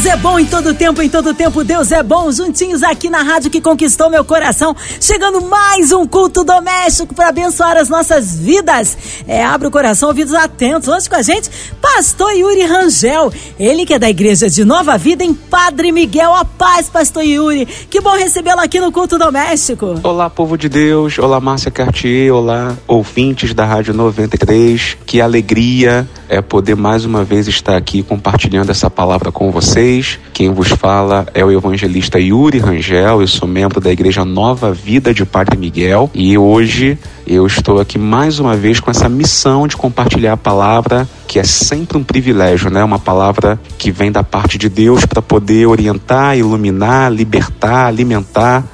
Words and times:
Deus 0.00 0.14
é 0.14 0.16
bom 0.16 0.38
em 0.38 0.46
todo 0.46 0.72
tempo, 0.72 1.02
em 1.02 1.10
todo 1.10 1.34
tempo 1.34 1.62
Deus 1.62 1.92
é 1.92 2.02
bom. 2.02 2.32
Juntinhos 2.32 2.82
aqui 2.82 3.10
na 3.10 3.22
rádio 3.22 3.50
que 3.50 3.60
conquistou 3.60 4.08
meu 4.08 4.24
coração, 4.24 4.74
chegando 4.98 5.42
mais 5.42 5.92
um 5.92 6.06
culto 6.06 6.42
doméstico 6.42 7.14
para 7.14 7.28
abençoar 7.28 7.76
as 7.76 7.90
nossas 7.90 8.38
vidas. 8.38 8.96
É, 9.28 9.44
abre 9.44 9.68
o 9.68 9.70
coração, 9.70 10.08
ouvidos 10.08 10.32
atentos. 10.32 10.88
Hoje 10.88 11.06
com 11.06 11.16
a 11.16 11.22
gente, 11.22 11.50
Pastor 11.82 12.32
Yuri 12.32 12.64
Rangel, 12.64 13.30
ele 13.58 13.84
que 13.84 13.92
é 13.92 13.98
da 13.98 14.08
Igreja 14.08 14.48
de 14.48 14.64
Nova 14.64 14.96
Vida 14.96 15.22
em 15.22 15.34
Padre 15.34 15.92
Miguel. 15.92 16.34
A 16.34 16.46
paz, 16.46 16.88
Pastor 16.88 17.22
Yuri. 17.22 17.66
Que 17.66 18.00
bom 18.00 18.16
recebê-lo 18.16 18.60
aqui 18.60 18.80
no 18.80 18.90
culto 18.90 19.18
doméstico. 19.18 20.00
Olá, 20.02 20.30
povo 20.30 20.56
de 20.56 20.70
Deus. 20.70 21.18
Olá, 21.18 21.38
Márcia 21.40 21.70
Cartier. 21.70 22.32
Olá, 22.32 22.74
ouvintes 22.88 23.52
da 23.52 23.66
Rádio 23.66 23.92
93. 23.92 24.96
Que 25.04 25.20
alegria 25.20 26.08
é 26.26 26.40
poder 26.40 26.74
mais 26.74 27.04
uma 27.04 27.22
vez 27.22 27.48
estar 27.48 27.76
aqui 27.76 28.02
compartilhando 28.02 28.70
essa 28.70 28.88
palavra 28.88 29.30
com 29.30 29.50
vocês. 29.50 29.89
Quem 30.32 30.52
vos 30.54 30.68
fala 30.68 31.26
é 31.34 31.44
o 31.44 31.50
evangelista 31.50 32.16
Yuri 32.16 32.58
Rangel, 32.58 33.22
eu 33.22 33.26
sou 33.26 33.48
membro 33.48 33.80
da 33.80 33.90
Igreja 33.90 34.24
Nova 34.24 34.72
Vida 34.72 35.12
de 35.12 35.24
Padre 35.24 35.56
Miguel 35.56 36.08
e 36.14 36.38
hoje 36.38 36.96
eu 37.26 37.44
estou 37.44 37.80
aqui 37.80 37.98
mais 37.98 38.38
uma 38.38 38.54
vez 38.56 38.78
com 38.78 38.88
essa 38.88 39.08
missão 39.08 39.66
de 39.66 39.76
compartilhar 39.76 40.34
a 40.34 40.36
palavra 40.36 41.08
que 41.26 41.40
é 41.40 41.42
sempre 41.42 41.98
um 41.98 42.04
privilégio, 42.04 42.70
né? 42.70 42.84
Uma 42.84 43.00
palavra 43.00 43.58
que 43.78 43.90
vem 43.90 44.12
da 44.12 44.22
parte 44.22 44.56
de 44.56 44.68
Deus 44.68 45.04
para 45.04 45.20
poder 45.20 45.66
orientar, 45.66 46.38
iluminar, 46.38 47.12
libertar, 47.12 47.86
alimentar 47.86 48.64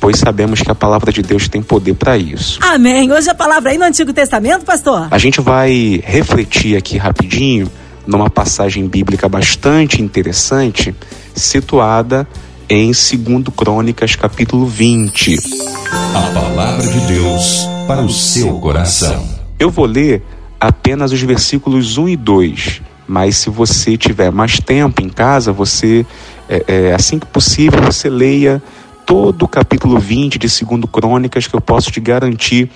pois 0.00 0.18
sabemos 0.18 0.60
que 0.60 0.70
a 0.70 0.74
palavra 0.74 1.12
de 1.12 1.22
Deus 1.22 1.48
tem 1.48 1.62
poder 1.62 1.94
para 1.94 2.18
isso. 2.18 2.58
Amém. 2.60 3.10
Hoje 3.12 3.30
a 3.30 3.34
palavra 3.34 3.70
aí 3.70 3.78
no 3.78 3.84
Antigo 3.84 4.12
Testamento, 4.12 4.64
pastor? 4.64 5.06
A 5.08 5.18
gente 5.18 5.40
vai 5.40 6.02
refletir 6.04 6.76
aqui 6.76 6.98
rapidinho 6.98 7.70
numa 8.06 8.28
passagem 8.28 8.86
bíblica 8.86 9.28
bastante 9.28 10.02
interessante, 10.02 10.94
situada 11.34 12.26
em 12.68 12.86
2 12.86 13.44
Crônicas, 13.56 14.16
capítulo 14.16 14.66
20. 14.66 15.38
A 16.14 16.20
palavra 16.32 16.86
de 16.86 17.00
Deus 17.00 17.66
para 17.86 18.02
o 18.02 18.10
seu 18.10 18.58
coração. 18.58 19.26
Eu 19.58 19.70
vou 19.70 19.86
ler 19.86 20.22
apenas 20.60 21.12
os 21.12 21.20
versículos 21.20 21.98
1 21.98 22.08
e 22.08 22.16
2, 22.16 22.82
mas 23.06 23.36
se 23.36 23.50
você 23.50 23.96
tiver 23.96 24.30
mais 24.30 24.58
tempo 24.58 25.02
em 25.02 25.08
casa, 25.08 25.52
você, 25.52 26.06
é, 26.48 26.64
é, 26.66 26.94
assim 26.94 27.18
que 27.18 27.26
possível, 27.26 27.82
você 27.82 28.08
leia 28.08 28.62
todo 29.04 29.42
o 29.42 29.48
capítulo 29.48 29.98
20 29.98 30.38
de 30.38 30.48
2 30.48 30.84
Crônicas, 30.90 31.46
que 31.46 31.54
eu 31.54 31.60
posso 31.60 31.90
te 31.90 32.00
garantir 32.00 32.70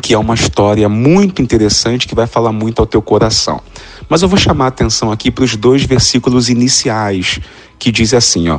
que 0.00 0.14
é 0.14 0.18
uma 0.18 0.34
história 0.34 0.88
muito 0.88 1.42
interessante 1.42 2.08
que 2.08 2.14
vai 2.14 2.26
falar 2.26 2.52
muito 2.52 2.80
ao 2.80 2.86
teu 2.86 3.02
coração. 3.02 3.60
Mas 4.12 4.20
eu 4.20 4.28
vou 4.28 4.38
chamar 4.38 4.66
a 4.66 4.68
atenção 4.68 5.10
aqui 5.10 5.30
para 5.30 5.42
os 5.42 5.56
dois 5.56 5.84
versículos 5.84 6.50
iniciais, 6.50 7.40
que 7.78 7.90
diz 7.90 8.12
assim, 8.12 8.50
ó. 8.50 8.58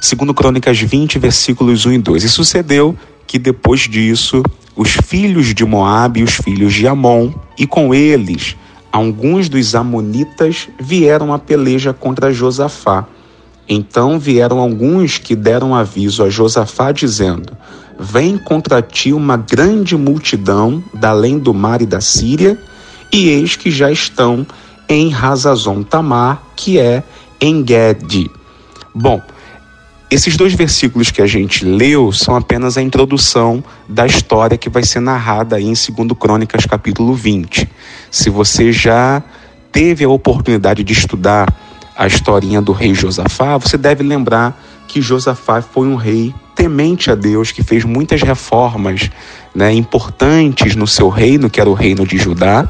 Segundo 0.00 0.34
Crônicas 0.34 0.80
20, 0.80 1.16
versículos 1.16 1.86
1 1.86 1.92
e 1.92 1.98
2. 1.98 2.24
E 2.24 2.28
sucedeu 2.28 2.98
que 3.24 3.38
depois 3.38 3.82
disso, 3.82 4.42
os 4.74 4.90
filhos 4.90 5.54
de 5.54 5.64
Moabe 5.64 6.18
e 6.18 6.22
os 6.24 6.34
filhos 6.34 6.74
de 6.74 6.88
Amon, 6.88 7.30
e 7.56 7.68
com 7.68 7.94
eles 7.94 8.56
alguns 8.90 9.48
dos 9.48 9.76
amonitas 9.76 10.68
vieram 10.80 11.32
a 11.32 11.38
peleja 11.38 11.92
contra 11.92 12.32
Josafá 12.32 13.06
então 13.68 14.18
vieram 14.18 14.58
alguns 14.58 15.16
que 15.16 15.36
deram 15.36 15.76
aviso 15.76 16.24
a 16.24 16.28
Josafá, 16.28 16.90
dizendo: 16.90 17.56
Vem 17.96 18.36
contra 18.36 18.82
ti 18.82 19.12
uma 19.12 19.36
grande 19.36 19.96
multidão 19.96 20.82
da 20.92 21.10
além 21.10 21.38
do 21.38 21.54
mar 21.54 21.80
e 21.80 21.86
da 21.86 22.00
Síria, 22.00 22.58
e 23.12 23.28
eis 23.28 23.54
que 23.54 23.70
já 23.70 23.92
estão 23.92 24.44
em 24.90 25.08
Razazon 25.08 25.84
Tamar, 25.84 26.42
que 26.56 26.78
é 26.78 27.02
em 27.40 27.64
Gede. 27.66 28.28
Bom, 28.92 29.22
esses 30.10 30.36
dois 30.36 30.52
versículos 30.52 31.12
que 31.12 31.22
a 31.22 31.26
gente 31.26 31.64
leu 31.64 32.10
são 32.10 32.34
apenas 32.34 32.76
a 32.76 32.82
introdução 32.82 33.62
da 33.88 34.04
história 34.04 34.58
que 34.58 34.68
vai 34.68 34.82
ser 34.82 34.98
narrada 34.98 35.54
aí 35.54 35.64
em 35.64 35.74
2 35.74 36.18
Crônicas, 36.18 36.66
capítulo 36.66 37.14
20. 37.14 37.70
Se 38.10 38.28
você 38.28 38.72
já 38.72 39.22
teve 39.70 40.04
a 40.04 40.08
oportunidade 40.08 40.82
de 40.82 40.92
estudar 40.92 41.48
a 41.96 42.08
historinha 42.08 42.60
do 42.60 42.72
rei 42.72 42.92
Josafá, 42.92 43.56
você 43.56 43.78
deve 43.78 44.02
lembrar 44.02 44.60
que 44.88 45.00
Josafá 45.00 45.62
foi 45.62 45.86
um 45.86 45.94
rei 45.94 46.34
temente 46.56 47.12
a 47.12 47.14
Deus, 47.14 47.52
que 47.52 47.62
fez 47.62 47.84
muitas 47.84 48.22
reformas 48.22 49.08
né, 49.54 49.72
importantes 49.72 50.74
no 50.74 50.86
seu 50.86 51.08
reino, 51.08 51.48
que 51.48 51.60
era 51.60 51.70
o 51.70 51.74
reino 51.74 52.04
de 52.04 52.18
Judá, 52.18 52.68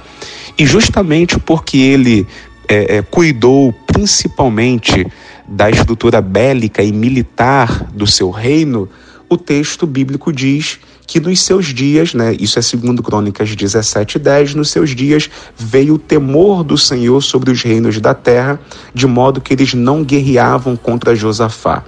e 0.61 0.67
justamente 0.67 1.39
porque 1.39 1.79
ele 1.79 2.27
é, 2.69 2.99
é, 2.99 3.03
cuidou 3.03 3.73
principalmente 3.87 5.07
da 5.49 5.71
estrutura 5.71 6.21
bélica 6.21 6.83
e 6.83 6.93
militar 6.93 7.87
do 7.95 8.07
seu 8.07 8.29
reino, 8.29 8.87
o 9.27 9.39
texto 9.39 9.87
bíblico 9.87 10.31
diz 10.31 10.79
que 11.07 11.19
nos 11.19 11.41
seus 11.41 11.65
dias, 11.69 12.13
né, 12.13 12.37
isso 12.39 12.59
é 12.59 12.63
segundo 12.63 13.03
Crônicas 13.03 13.57
17, 13.57 14.19
10, 14.19 14.55
nos 14.55 14.69
seus 14.69 14.91
dias 14.91 15.31
veio 15.57 15.95
o 15.95 15.99
temor 15.99 16.63
do 16.63 16.77
Senhor 16.77 17.23
sobre 17.23 17.51
os 17.51 17.63
reinos 17.63 17.99
da 17.99 18.13
terra, 18.13 18.61
de 18.93 19.07
modo 19.07 19.41
que 19.41 19.55
eles 19.55 19.73
não 19.73 20.05
guerreavam 20.05 20.77
contra 20.77 21.17
Josafá. 21.17 21.83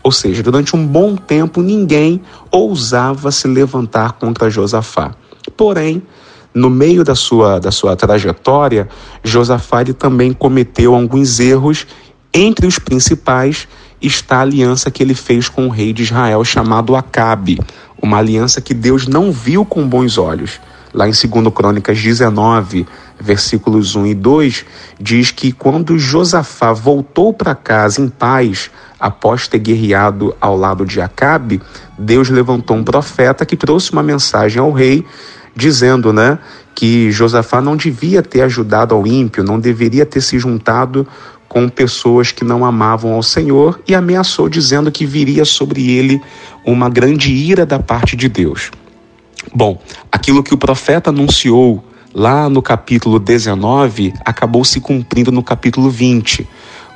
Ou 0.00 0.12
seja, 0.12 0.44
durante 0.44 0.76
um 0.76 0.86
bom 0.86 1.16
tempo 1.16 1.60
ninguém 1.60 2.22
ousava 2.52 3.32
se 3.32 3.48
levantar 3.48 4.12
contra 4.12 4.48
Josafá. 4.48 5.12
Porém, 5.56 6.00
no 6.54 6.68
meio 6.68 7.02
da 7.02 7.14
sua, 7.14 7.58
da 7.58 7.70
sua 7.70 7.96
trajetória, 7.96 8.88
Josafá 9.22 9.84
também 9.96 10.32
cometeu 10.32 10.94
alguns 10.94 11.40
erros. 11.40 11.86
Entre 12.32 12.66
os 12.66 12.78
principais 12.78 13.66
está 14.00 14.38
a 14.38 14.42
aliança 14.42 14.90
que 14.90 15.02
ele 15.02 15.14
fez 15.14 15.48
com 15.48 15.66
o 15.66 15.70
rei 15.70 15.92
de 15.92 16.02
Israel 16.02 16.44
chamado 16.44 16.96
Acabe, 16.96 17.60
uma 18.00 18.18
aliança 18.18 18.60
que 18.60 18.74
Deus 18.74 19.06
não 19.06 19.30
viu 19.32 19.64
com 19.64 19.86
bons 19.86 20.18
olhos. 20.18 20.60
Lá 20.92 21.08
em 21.08 21.12
2 21.12 21.54
Crônicas 21.54 21.98
19, 21.98 22.86
versículos 23.18 23.96
1 23.96 24.06
e 24.08 24.14
2, 24.14 24.64
diz 25.00 25.30
que 25.30 25.50
quando 25.50 25.98
Josafá 25.98 26.74
voltou 26.74 27.32
para 27.32 27.54
casa 27.54 28.02
em 28.02 28.08
paz, 28.08 28.70
após 29.00 29.48
ter 29.48 29.58
guerreado 29.58 30.36
ao 30.38 30.56
lado 30.56 30.84
de 30.84 31.00
Acabe, 31.00 31.62
Deus 31.98 32.28
levantou 32.28 32.76
um 32.76 32.84
profeta 32.84 33.46
que 33.46 33.56
trouxe 33.56 33.90
uma 33.92 34.02
mensagem 34.02 34.60
ao 34.60 34.70
rei, 34.70 35.04
dizendo, 35.54 36.12
né, 36.12 36.38
que 36.74 37.10
Josafá 37.10 37.60
não 37.60 37.76
devia 37.76 38.22
ter 38.22 38.42
ajudado 38.42 38.94
ao 38.94 39.06
ímpio, 39.06 39.44
não 39.44 39.60
deveria 39.60 40.06
ter 40.06 40.20
se 40.20 40.38
juntado 40.38 41.06
com 41.48 41.68
pessoas 41.68 42.32
que 42.32 42.44
não 42.44 42.64
amavam 42.64 43.12
ao 43.12 43.22
Senhor 43.22 43.78
e 43.86 43.94
ameaçou 43.94 44.48
dizendo 44.48 44.90
que 44.90 45.04
viria 45.04 45.44
sobre 45.44 45.90
ele 45.90 46.20
uma 46.64 46.88
grande 46.88 47.30
ira 47.30 47.66
da 47.66 47.78
parte 47.78 48.16
de 48.16 48.26
Deus. 48.28 48.70
Bom, 49.54 49.78
aquilo 50.10 50.42
que 50.42 50.54
o 50.54 50.58
profeta 50.58 51.10
anunciou 51.10 51.84
lá 52.14 52.48
no 52.48 52.62
capítulo 52.62 53.18
19 53.18 54.14
acabou 54.24 54.64
se 54.64 54.80
cumprindo 54.80 55.30
no 55.30 55.42
capítulo 55.42 55.90
20. 55.90 56.48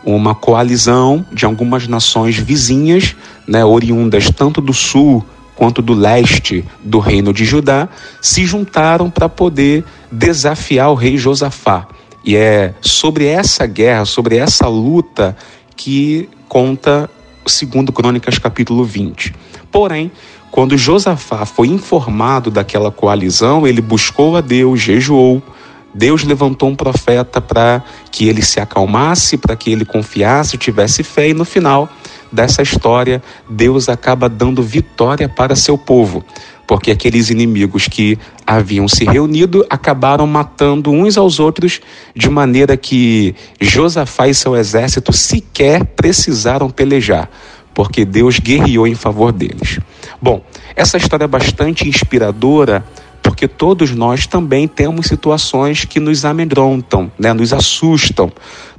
Uma 0.04 0.34
coalizão 0.34 1.26
de 1.32 1.44
algumas 1.44 1.86
nações 1.86 2.36
vizinhas, 2.36 3.14
né, 3.46 3.64
oriundas 3.64 4.30
tanto 4.30 4.60
do 4.60 4.72
sul 4.72 5.24
quanto 5.56 5.80
do 5.82 5.94
leste 5.94 6.64
do 6.84 6.98
reino 6.98 7.32
de 7.32 7.44
Judá, 7.44 7.88
se 8.20 8.44
juntaram 8.44 9.10
para 9.10 9.28
poder 9.28 9.82
desafiar 10.12 10.90
o 10.90 10.94
rei 10.94 11.16
Josafá. 11.16 11.88
E 12.22 12.36
é 12.36 12.74
sobre 12.80 13.26
essa 13.26 13.66
guerra, 13.66 14.04
sobre 14.04 14.36
essa 14.36 14.68
luta 14.68 15.36
que 15.74 16.28
conta 16.48 17.08
segundo 17.46 17.92
Crônicas 17.92 18.38
capítulo 18.38 18.84
20. 18.84 19.34
Porém, 19.70 20.10
quando 20.50 20.76
Josafá 20.76 21.46
foi 21.46 21.68
informado 21.68 22.50
daquela 22.50 22.90
coalizão, 22.90 23.66
ele 23.66 23.80
buscou 23.80 24.36
a 24.36 24.40
Deus, 24.40 24.80
jejuou. 24.80 25.42
Deus 25.94 26.24
levantou 26.24 26.68
um 26.68 26.74
profeta 26.74 27.40
para 27.40 27.82
que 28.10 28.28
ele 28.28 28.42
se 28.42 28.60
acalmasse, 28.60 29.36
para 29.36 29.56
que 29.56 29.70
ele 29.70 29.84
confiasse, 29.84 30.58
tivesse 30.58 31.02
fé, 31.02 31.28
e 31.28 31.34
no 31.34 31.44
final 31.44 31.88
dessa 32.36 32.62
história, 32.62 33.22
Deus 33.48 33.88
acaba 33.88 34.28
dando 34.28 34.62
vitória 34.62 35.28
para 35.28 35.56
seu 35.56 35.76
povo 35.76 36.24
porque 36.66 36.90
aqueles 36.90 37.30
inimigos 37.30 37.86
que 37.86 38.18
haviam 38.44 38.88
se 38.88 39.04
reunido 39.04 39.64
acabaram 39.70 40.26
matando 40.26 40.90
uns 40.90 41.16
aos 41.16 41.38
outros, 41.38 41.80
de 42.14 42.28
maneira 42.28 42.76
que 42.76 43.34
Josafá 43.60 44.26
e 44.26 44.34
seu 44.34 44.56
exército 44.56 45.12
sequer 45.12 45.84
precisaram 45.84 46.68
pelejar, 46.68 47.30
porque 47.72 48.04
Deus 48.04 48.40
guerreou 48.40 48.86
em 48.86 48.96
favor 48.96 49.30
deles. 49.30 49.78
Bom, 50.20 50.42
essa 50.74 50.96
história 50.96 51.24
é 51.24 51.28
bastante 51.28 51.88
inspiradora 51.88 52.84
porque 53.22 53.48
todos 53.48 53.90
nós 53.90 54.26
também 54.26 54.68
temos 54.68 55.06
situações 55.06 55.84
que 55.84 55.98
nos 55.98 56.24
amedrontam, 56.24 57.10
né, 57.18 57.32
nos 57.32 57.52
assustam. 57.52 58.32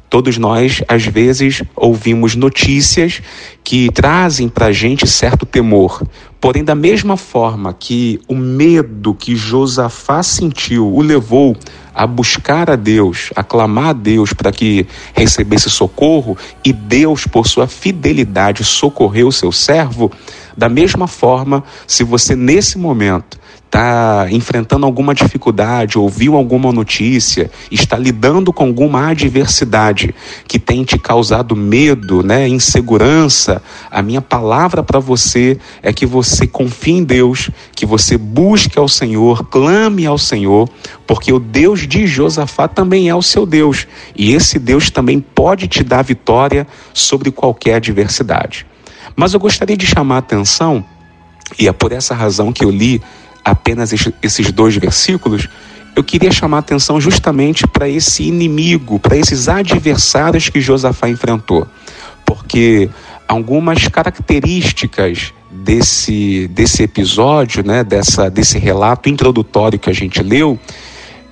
Todos 0.09 0.37
nós, 0.37 0.81
às 0.87 1.05
vezes, 1.05 1.61
ouvimos 1.75 2.33
notícias 2.33 3.21
que 3.61 3.89
trazem 3.91 4.47
para 4.47 4.67
a 4.67 4.71
gente 4.71 5.05
certo 5.05 5.45
temor. 5.45 6.01
Porém, 6.39 6.63
da 6.63 6.73
mesma 6.73 7.17
forma 7.17 7.73
que 7.73 8.21
o 8.25 8.33
medo 8.33 9.13
que 9.13 9.35
Josafá 9.35 10.23
sentiu 10.23 10.93
o 10.93 11.01
levou 11.01 11.57
a 11.93 12.07
buscar 12.07 12.69
a 12.69 12.77
Deus, 12.77 13.31
a 13.35 13.43
clamar 13.43 13.89
a 13.89 13.93
Deus 13.93 14.31
para 14.31 14.51
que 14.51 14.87
recebesse 15.13 15.69
socorro, 15.69 16.37
e 16.63 16.71
Deus, 16.71 17.25
por 17.25 17.45
sua 17.45 17.67
fidelidade, 17.67 18.63
socorreu 18.63 19.27
o 19.27 19.31
seu 19.31 19.51
servo, 19.51 20.09
da 20.55 20.69
mesma 20.69 21.07
forma, 21.07 21.63
se 21.85 22.03
você 22.03 22.33
nesse 22.33 22.77
momento 22.77 23.37
está 23.67 24.27
enfrentando 24.31 24.85
alguma 24.85 25.13
dificuldade, 25.13 25.99
ouviu 25.99 26.35
alguma 26.35 26.71
notícia, 26.71 27.51
está 27.69 27.97
lidando 27.97 28.51
com 28.53 28.63
alguma 28.63 29.09
adversidade 29.09 30.15
que 30.47 30.57
tem 30.57 30.83
te 30.83 30.97
causado 30.97 31.55
medo, 31.55 32.23
né, 32.23 32.47
insegurança, 32.47 33.61
a 33.91 34.01
minha 34.01 34.21
palavra 34.21 34.81
para 34.81 34.99
você 34.99 35.59
é 35.83 35.91
que 35.91 36.05
você 36.05 36.47
confie 36.47 36.93
em 36.93 37.03
Deus, 37.03 37.51
que 37.75 37.85
você 37.85 38.17
busque 38.17 38.79
ao 38.79 38.87
Senhor, 38.87 39.45
clame 39.47 40.05
ao 40.05 40.17
Senhor, 40.17 40.69
porque 41.05 41.31
o 41.31 41.39
Deus 41.39 41.85
de 41.85 42.07
Josafá 42.07 42.67
também 42.67 43.09
é 43.09 43.15
o 43.15 43.21
seu 43.21 43.45
Deus, 43.45 43.85
e 44.15 44.33
esse 44.33 44.57
Deus 44.57 44.89
também 44.89 45.19
pode 45.19 45.67
te 45.67 45.83
dar 45.83 46.03
vitória 46.03 46.65
sobre 46.93 47.31
qualquer 47.31 47.75
adversidade. 47.75 48.65
Mas 49.15 49.33
eu 49.33 49.39
gostaria 49.39 49.75
de 49.75 49.85
chamar 49.85 50.15
a 50.15 50.19
atenção, 50.19 50.85
e 51.59 51.67
é 51.67 51.73
por 51.73 51.91
essa 51.91 52.15
razão 52.15 52.51
que 52.51 52.63
eu 52.63 52.69
li 52.69 53.01
apenas 53.51 53.93
esses 54.21 54.51
dois 54.51 54.75
versículos, 54.75 55.47
eu 55.95 56.03
queria 56.03 56.31
chamar 56.31 56.57
a 56.57 56.59
atenção 56.59 57.01
justamente 57.01 57.65
para 57.65 57.89
esse 57.89 58.23
inimigo, 58.23 58.99
para 58.99 59.17
esses 59.17 59.49
adversários 59.49 60.49
que 60.49 60.61
Josafá 60.61 61.09
enfrentou. 61.09 61.67
Porque 62.25 62.89
algumas 63.27 63.87
características 63.87 65.33
desse, 65.49 66.47
desse 66.49 66.83
episódio, 66.83 67.65
né, 67.65 67.83
dessa, 67.83 68.29
desse 68.29 68.59
relato 68.59 69.09
introdutório 69.09 69.79
que 69.79 69.89
a 69.89 69.93
gente 69.93 70.21
leu, 70.21 70.59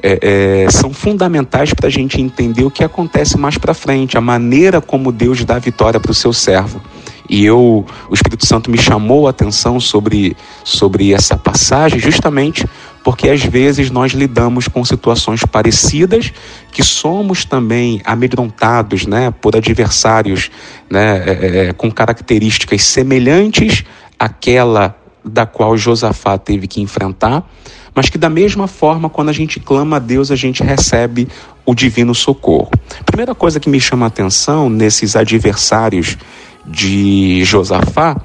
é, 0.02 0.66
é, 0.66 0.72
são 0.72 0.94
fundamentais 0.94 1.74
para 1.74 1.88
a 1.88 1.92
gente 1.92 2.22
entender 2.22 2.64
o 2.64 2.72
que 2.72 2.84
acontece 2.84 3.38
mais 3.38 3.58
para 3.58 3.74
frente, 3.74 4.18
a 4.18 4.22
maneira 4.22 4.82
como 4.82 5.12
Deus 5.12 5.44
dá 5.44 5.58
vitória 5.58 6.00
para 6.00 6.12
o 6.12 6.16
seu 6.16 6.34
servo. 6.34 6.82
E 7.30 7.46
eu, 7.46 7.86
o 8.10 8.14
Espírito 8.14 8.46
Santo 8.46 8.70
me 8.70 8.78
chamou 8.78 9.28
a 9.28 9.30
atenção 9.32 9.80
sobre, 9.80 10.36
sobre 10.64 11.14
essa 11.14 11.38
passagem, 11.38 12.00
justamente 12.00 12.66
porque 13.04 13.30
às 13.30 13.44
vezes 13.44 13.92
nós 13.92 14.14
lidamos 14.14 14.68
com 14.68 14.84
situações 14.84 15.46
parecidas, 15.46 16.34
que 16.72 16.84
somos 16.84 17.46
também 17.46 18.02
amedrontados 18.04 19.06
né, 19.06 19.30
por 19.30 19.56
adversários 19.56 20.50
né, 20.90 21.24
é, 21.24 21.68
é, 21.68 21.74
com 21.74 21.92
características 21.92 22.84
semelhantes 22.84 23.84
àquela 24.18 24.98
da 25.24 25.46
qual 25.46 25.78
Josafá 25.78 26.36
teve 26.38 26.68
que 26.68 26.82
enfrentar, 26.82 27.48
mas 27.94 28.10
que 28.10 28.18
da 28.18 28.30
mesma 28.30 28.68
forma, 28.68 29.08
quando 29.08 29.30
a 29.30 29.34
gente 29.34 29.60
clama 29.60 29.98
a 29.98 30.00
Deus, 30.00 30.32
a 30.32 30.36
gente 30.36 30.64
recebe 30.64 31.28
o 31.66 31.74
divino 31.74 32.14
socorro. 32.14 32.72
Primeira 33.06 33.34
coisa 33.34 33.60
que 33.60 33.70
me 33.70 33.80
chama 33.80 34.06
a 34.06 34.08
atenção 34.08 34.70
nesses 34.70 35.16
adversários 35.16 36.18
de 36.68 37.44
Josafá 37.44 38.20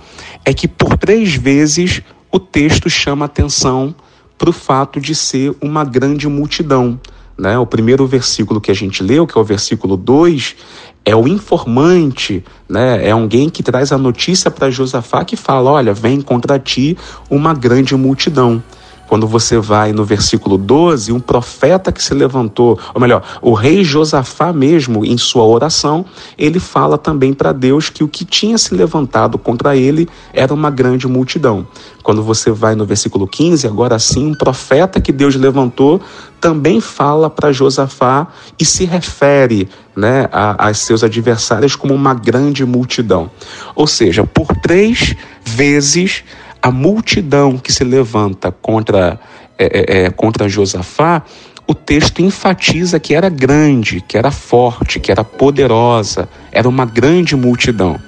é 0.44 0.52
que 0.54 0.66
por 0.66 0.96
três 0.96 1.34
vezes 1.34 2.02
o 2.30 2.38
texto 2.38 2.88
chama 2.88 3.24
atenção 3.24 3.94
para 4.38 4.50
o 4.50 4.52
fato 4.52 5.00
de 5.00 5.14
ser 5.14 5.54
uma 5.60 5.84
grande 5.84 6.26
multidão. 6.28 6.98
Né? 7.36 7.58
O 7.58 7.66
primeiro 7.66 8.06
versículo 8.06 8.60
que 8.60 8.70
a 8.70 8.74
gente 8.74 9.02
leu, 9.02 9.26
que 9.26 9.36
é 9.36 9.40
o 9.40 9.44
versículo 9.44 9.96
2, 9.96 10.56
é 11.04 11.16
o 11.16 11.26
informante, 11.26 12.44
né? 12.68 13.06
é 13.06 13.10
alguém 13.10 13.48
que 13.48 13.62
traz 13.62 13.92
a 13.92 13.98
notícia 13.98 14.50
para 14.50 14.70
Josafá 14.70 15.24
que 15.24 15.36
fala: 15.36 15.70
Olha, 15.70 15.92
vem 15.92 16.20
contra 16.20 16.58
ti 16.58 16.96
uma 17.30 17.54
grande 17.54 17.94
multidão. 17.96 18.62
Quando 19.10 19.26
você 19.26 19.58
vai 19.58 19.92
no 19.92 20.04
versículo 20.04 20.56
12, 20.56 21.10
um 21.10 21.18
profeta 21.18 21.90
que 21.90 22.00
se 22.00 22.14
levantou, 22.14 22.78
ou 22.94 23.00
melhor, 23.00 23.24
o 23.42 23.54
rei 23.54 23.82
Josafá 23.82 24.52
mesmo, 24.52 25.04
em 25.04 25.18
sua 25.18 25.42
oração, 25.42 26.04
ele 26.38 26.60
fala 26.60 26.96
também 26.96 27.34
para 27.34 27.50
Deus 27.50 27.90
que 27.90 28.04
o 28.04 28.08
que 28.08 28.24
tinha 28.24 28.56
se 28.56 28.72
levantado 28.72 29.36
contra 29.36 29.76
ele 29.76 30.08
era 30.32 30.54
uma 30.54 30.70
grande 30.70 31.08
multidão. 31.08 31.66
Quando 32.04 32.22
você 32.22 32.52
vai 32.52 32.76
no 32.76 32.86
versículo 32.86 33.26
15, 33.26 33.66
agora 33.66 33.98
sim, 33.98 34.28
um 34.30 34.34
profeta 34.34 35.00
que 35.00 35.10
Deus 35.10 35.34
levantou 35.34 36.00
também 36.40 36.80
fala 36.80 37.28
para 37.28 37.50
Josafá 37.50 38.28
e 38.60 38.64
se 38.64 38.84
refere 38.84 39.68
né, 39.96 40.28
a, 40.30 40.68
a 40.68 40.72
seus 40.72 41.02
adversários 41.02 41.74
como 41.74 41.92
uma 41.92 42.14
grande 42.14 42.64
multidão. 42.64 43.28
Ou 43.74 43.88
seja, 43.88 44.24
por 44.24 44.54
três 44.62 45.16
vezes 45.44 46.22
a 46.62 46.70
multidão 46.70 47.56
que 47.56 47.72
se 47.72 47.84
levanta 47.84 48.52
contra, 48.52 49.18
é, 49.58 49.64
é, 49.64 50.04
é, 50.04 50.10
contra 50.10 50.48
Josafá, 50.48 51.22
o 51.66 51.74
texto 51.74 52.20
enfatiza 52.20 52.98
que 52.98 53.14
era 53.14 53.28
grande, 53.28 54.00
que 54.00 54.18
era 54.18 54.30
forte, 54.30 54.98
que 54.98 55.10
era 55.12 55.22
poderosa, 55.22 56.28
era 56.50 56.68
uma 56.68 56.84
grande 56.84 57.36
multidão. 57.36 57.98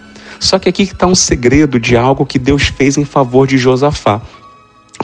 Só 0.40 0.58
que 0.58 0.68
aqui 0.68 0.82
está 0.82 1.06
um 1.06 1.14
segredo 1.14 1.78
de 1.78 1.96
algo 1.96 2.26
que 2.26 2.38
Deus 2.38 2.64
fez 2.64 2.98
em 2.98 3.04
favor 3.04 3.46
de 3.46 3.56
Josafá. 3.56 4.20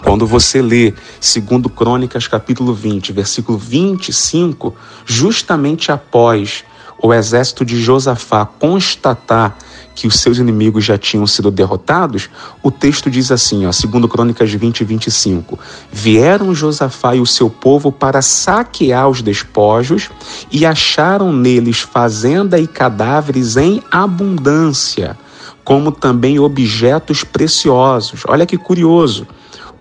Quando 0.02 0.26
você 0.26 0.60
lê 0.60 0.90
2 0.90 1.72
Crônicas 1.74 2.26
capítulo 2.26 2.74
20, 2.74 3.12
versículo 3.12 3.56
25, 3.56 4.74
justamente 5.06 5.92
após 5.92 6.64
o 7.02 7.14
exército 7.14 7.64
de 7.64 7.80
Josafá 7.80 8.44
constatar 8.44 9.56
que 9.94 10.06
os 10.06 10.20
seus 10.20 10.38
inimigos 10.38 10.84
já 10.84 10.96
tinham 10.96 11.26
sido 11.26 11.50
derrotados, 11.50 12.30
o 12.62 12.70
texto 12.70 13.10
diz 13.10 13.32
assim, 13.32 13.66
ó, 13.66 13.72
segundo 13.72 14.08
Crônicas 14.08 14.48
20 14.52 14.80
e 14.80 14.84
25, 14.84 15.58
vieram 15.90 16.54
Josafá 16.54 17.16
e 17.16 17.20
o 17.20 17.26
seu 17.26 17.50
povo 17.50 17.90
para 17.90 18.22
saquear 18.22 19.08
os 19.08 19.22
despojos 19.22 20.08
e 20.52 20.64
acharam 20.64 21.32
neles 21.32 21.80
fazenda 21.80 22.60
e 22.60 22.66
cadáveres 22.68 23.56
em 23.56 23.82
abundância, 23.90 25.18
como 25.64 25.90
também 25.90 26.38
objetos 26.38 27.24
preciosos. 27.24 28.22
Olha 28.28 28.46
que 28.46 28.56
curioso 28.56 29.26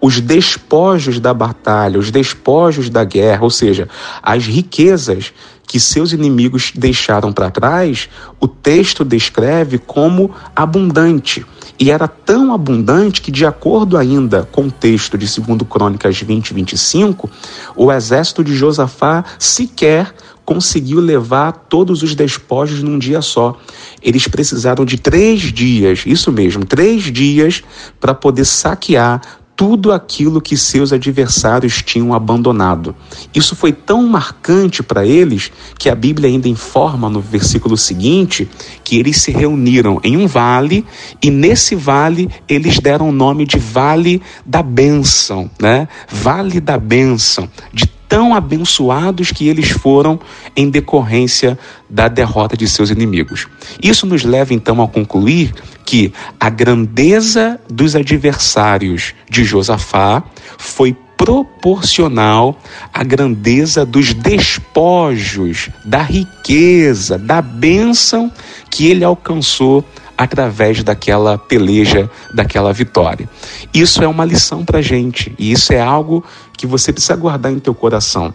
os 0.01 0.19
despojos 0.19 1.19
da 1.19 1.33
batalha, 1.33 1.99
os 1.99 2.11
despojos 2.11 2.89
da 2.89 3.03
guerra, 3.03 3.43
ou 3.43 3.49
seja, 3.49 3.87
as 4.21 4.45
riquezas 4.45 5.33
que 5.67 5.79
seus 5.81 6.13
inimigos 6.13 6.71
deixaram 6.73 7.33
para 7.33 7.51
trás, 7.51 8.09
o 8.39 8.47
texto 8.47 9.03
descreve 9.03 9.77
como 9.77 10.31
abundante. 10.55 11.45
E 11.77 11.91
era 11.91 12.07
tão 12.07 12.53
abundante 12.53 13.21
que, 13.21 13.29
de 13.29 13.45
acordo 13.45 13.97
ainda 13.97 14.47
com 14.51 14.63
o 14.63 14.71
texto 14.71 15.17
de 15.17 15.27
2 15.27 15.59
Crônicas 15.69 16.19
20 16.19 16.49
e 16.49 16.53
25, 16.53 17.29
o 17.75 17.91
exército 17.91 18.43
de 18.43 18.55
Josafá 18.55 19.23
sequer 19.37 20.15
conseguiu 20.43 21.01
levar 21.01 21.51
todos 21.51 22.01
os 22.01 22.15
despojos 22.15 22.81
num 22.81 22.97
dia 22.97 23.21
só. 23.21 23.59
Eles 24.01 24.27
precisaram 24.29 24.85
de 24.85 24.97
três 24.97 25.41
dias, 25.41 26.03
isso 26.05 26.31
mesmo, 26.31 26.65
três 26.65 27.03
dias 27.03 27.61
para 27.99 28.13
poder 28.13 28.45
saquear 28.45 29.21
tudo 29.57 29.91
aquilo 29.91 30.39
que 30.39 30.55
seus 30.55 30.93
adversários 30.93 31.81
tinham 31.81 32.13
abandonado. 32.13 32.95
Isso 33.33 33.55
foi 33.55 33.73
tão 33.73 34.07
marcante 34.07 34.83
para 34.83 35.03
eles 35.03 35.51
que 35.79 35.89
a 35.89 35.95
Bíblia 35.95 36.29
ainda 36.29 36.47
informa 36.47 37.09
no 37.09 37.19
versículo 37.19 37.75
seguinte 37.75 38.47
que 38.83 38.99
eles 38.99 39.19
se 39.19 39.31
reuniram 39.31 39.99
em 40.03 40.15
um 40.15 40.27
vale 40.27 40.85
e 41.21 41.31
nesse 41.31 41.75
vale 41.75 42.29
eles 42.47 42.79
deram 42.79 43.09
o 43.09 43.11
nome 43.11 43.45
de 43.45 43.57
Vale 43.57 44.21
da 44.45 44.61
Bênção, 44.61 45.49
né? 45.59 45.87
Vale 46.07 46.61
da 46.61 46.77
Bênção, 46.77 47.49
de 47.73 47.96
tão 48.07 48.33
abençoados 48.33 49.31
que 49.31 49.47
eles 49.47 49.69
foram 49.69 50.19
em 50.55 50.69
decorrência 50.69 51.57
da 51.89 52.07
derrota 52.07 52.55
de 52.55 52.67
seus 52.67 52.89
inimigos. 52.89 53.47
Isso 53.81 54.05
nos 54.05 54.23
leva 54.23 54.53
então 54.53 54.81
a 54.81 54.87
concluir 54.87 55.53
que 55.85 56.13
a 56.39 56.49
grandeza 56.49 57.59
dos 57.69 57.95
adversários 57.95 59.13
de 59.29 59.43
Josafá 59.43 60.23
foi 60.57 60.95
proporcional 61.17 62.59
à 62.93 63.03
grandeza 63.03 63.83
dos 63.83 64.13
despojos, 64.13 65.69
da 65.83 66.01
riqueza, 66.03 67.17
da 67.17 67.41
bênção 67.41 68.31
que 68.69 68.87
ele 68.87 69.03
alcançou 69.03 69.83
através 70.17 70.83
daquela 70.83 71.37
peleja, 71.37 72.09
daquela 72.33 72.73
vitória. 72.73 73.29
Isso 73.73 74.03
é 74.03 74.07
uma 74.07 74.25
lição 74.25 74.65
para 74.65 74.81
gente 74.81 75.33
e 75.37 75.51
isso 75.51 75.71
é 75.71 75.79
algo 75.79 76.23
que 76.57 76.65
você 76.65 76.91
precisa 76.91 77.15
guardar 77.15 77.51
em 77.51 77.59
teu 77.59 77.75
coração. 77.75 78.33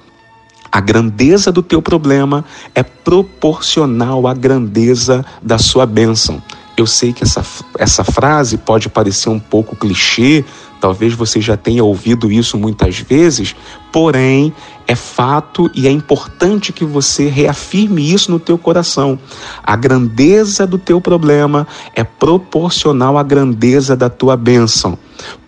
A 0.70 0.80
grandeza 0.80 1.52
do 1.52 1.62
teu 1.62 1.82
problema 1.82 2.44
é 2.74 2.82
proporcional 2.82 4.26
à 4.26 4.32
grandeza 4.32 5.24
da 5.42 5.58
sua 5.58 5.84
bênção. 5.84 6.42
Eu 6.76 6.86
sei 6.86 7.12
que 7.12 7.22
essa, 7.22 7.44
essa 7.78 8.02
frase 8.02 8.56
pode 8.56 8.88
parecer 8.88 9.28
um 9.28 9.38
pouco 9.38 9.76
clichê, 9.76 10.44
talvez 10.80 11.12
você 11.14 11.40
já 11.40 11.56
tenha 11.56 11.84
ouvido 11.84 12.32
isso 12.32 12.56
muitas 12.56 12.98
vezes, 12.98 13.54
porém 13.92 14.52
é 14.86 14.96
fato 14.96 15.70
e 15.74 15.86
é 15.86 15.90
importante 15.90 16.72
que 16.72 16.84
você 16.84 17.28
reafirme 17.28 18.12
isso 18.12 18.30
no 18.30 18.40
teu 18.40 18.58
coração. 18.58 19.18
A 19.62 19.76
grandeza 19.76 20.66
do 20.66 20.78
teu 20.78 21.00
problema 21.00 21.66
é 21.94 22.02
proporcional 22.02 23.16
à 23.16 23.22
grandeza 23.22 23.94
da 23.94 24.08
tua 24.08 24.36
bênção 24.36 24.98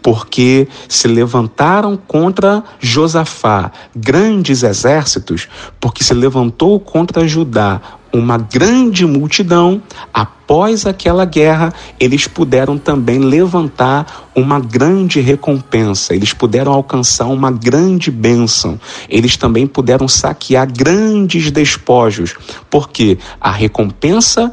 porque 0.02 0.68
se 0.88 1.08
levantaram 1.08 1.96
contra 1.96 2.62
Josafá 2.78 3.72
grandes 3.96 4.62
exércitos, 4.62 5.48
porque 5.80 6.04
se 6.04 6.12
levantou 6.12 6.78
contra 6.78 7.26
Judá 7.26 7.80
uma 8.14 8.38
grande 8.38 9.04
multidão, 9.04 9.82
após 10.12 10.86
aquela 10.86 11.24
guerra, 11.24 11.74
eles 11.98 12.28
puderam 12.28 12.78
também 12.78 13.18
levantar 13.18 14.30
uma 14.36 14.60
grande 14.60 15.20
recompensa, 15.20 16.14
eles 16.14 16.32
puderam 16.32 16.72
alcançar 16.72 17.26
uma 17.26 17.50
grande 17.50 18.12
bênção, 18.12 18.80
eles 19.08 19.36
também 19.36 19.66
puderam 19.66 20.06
saquear 20.06 20.72
grandes 20.72 21.50
despojos, 21.50 22.36
porque 22.70 23.18
a 23.40 23.50
recompensa 23.50 24.52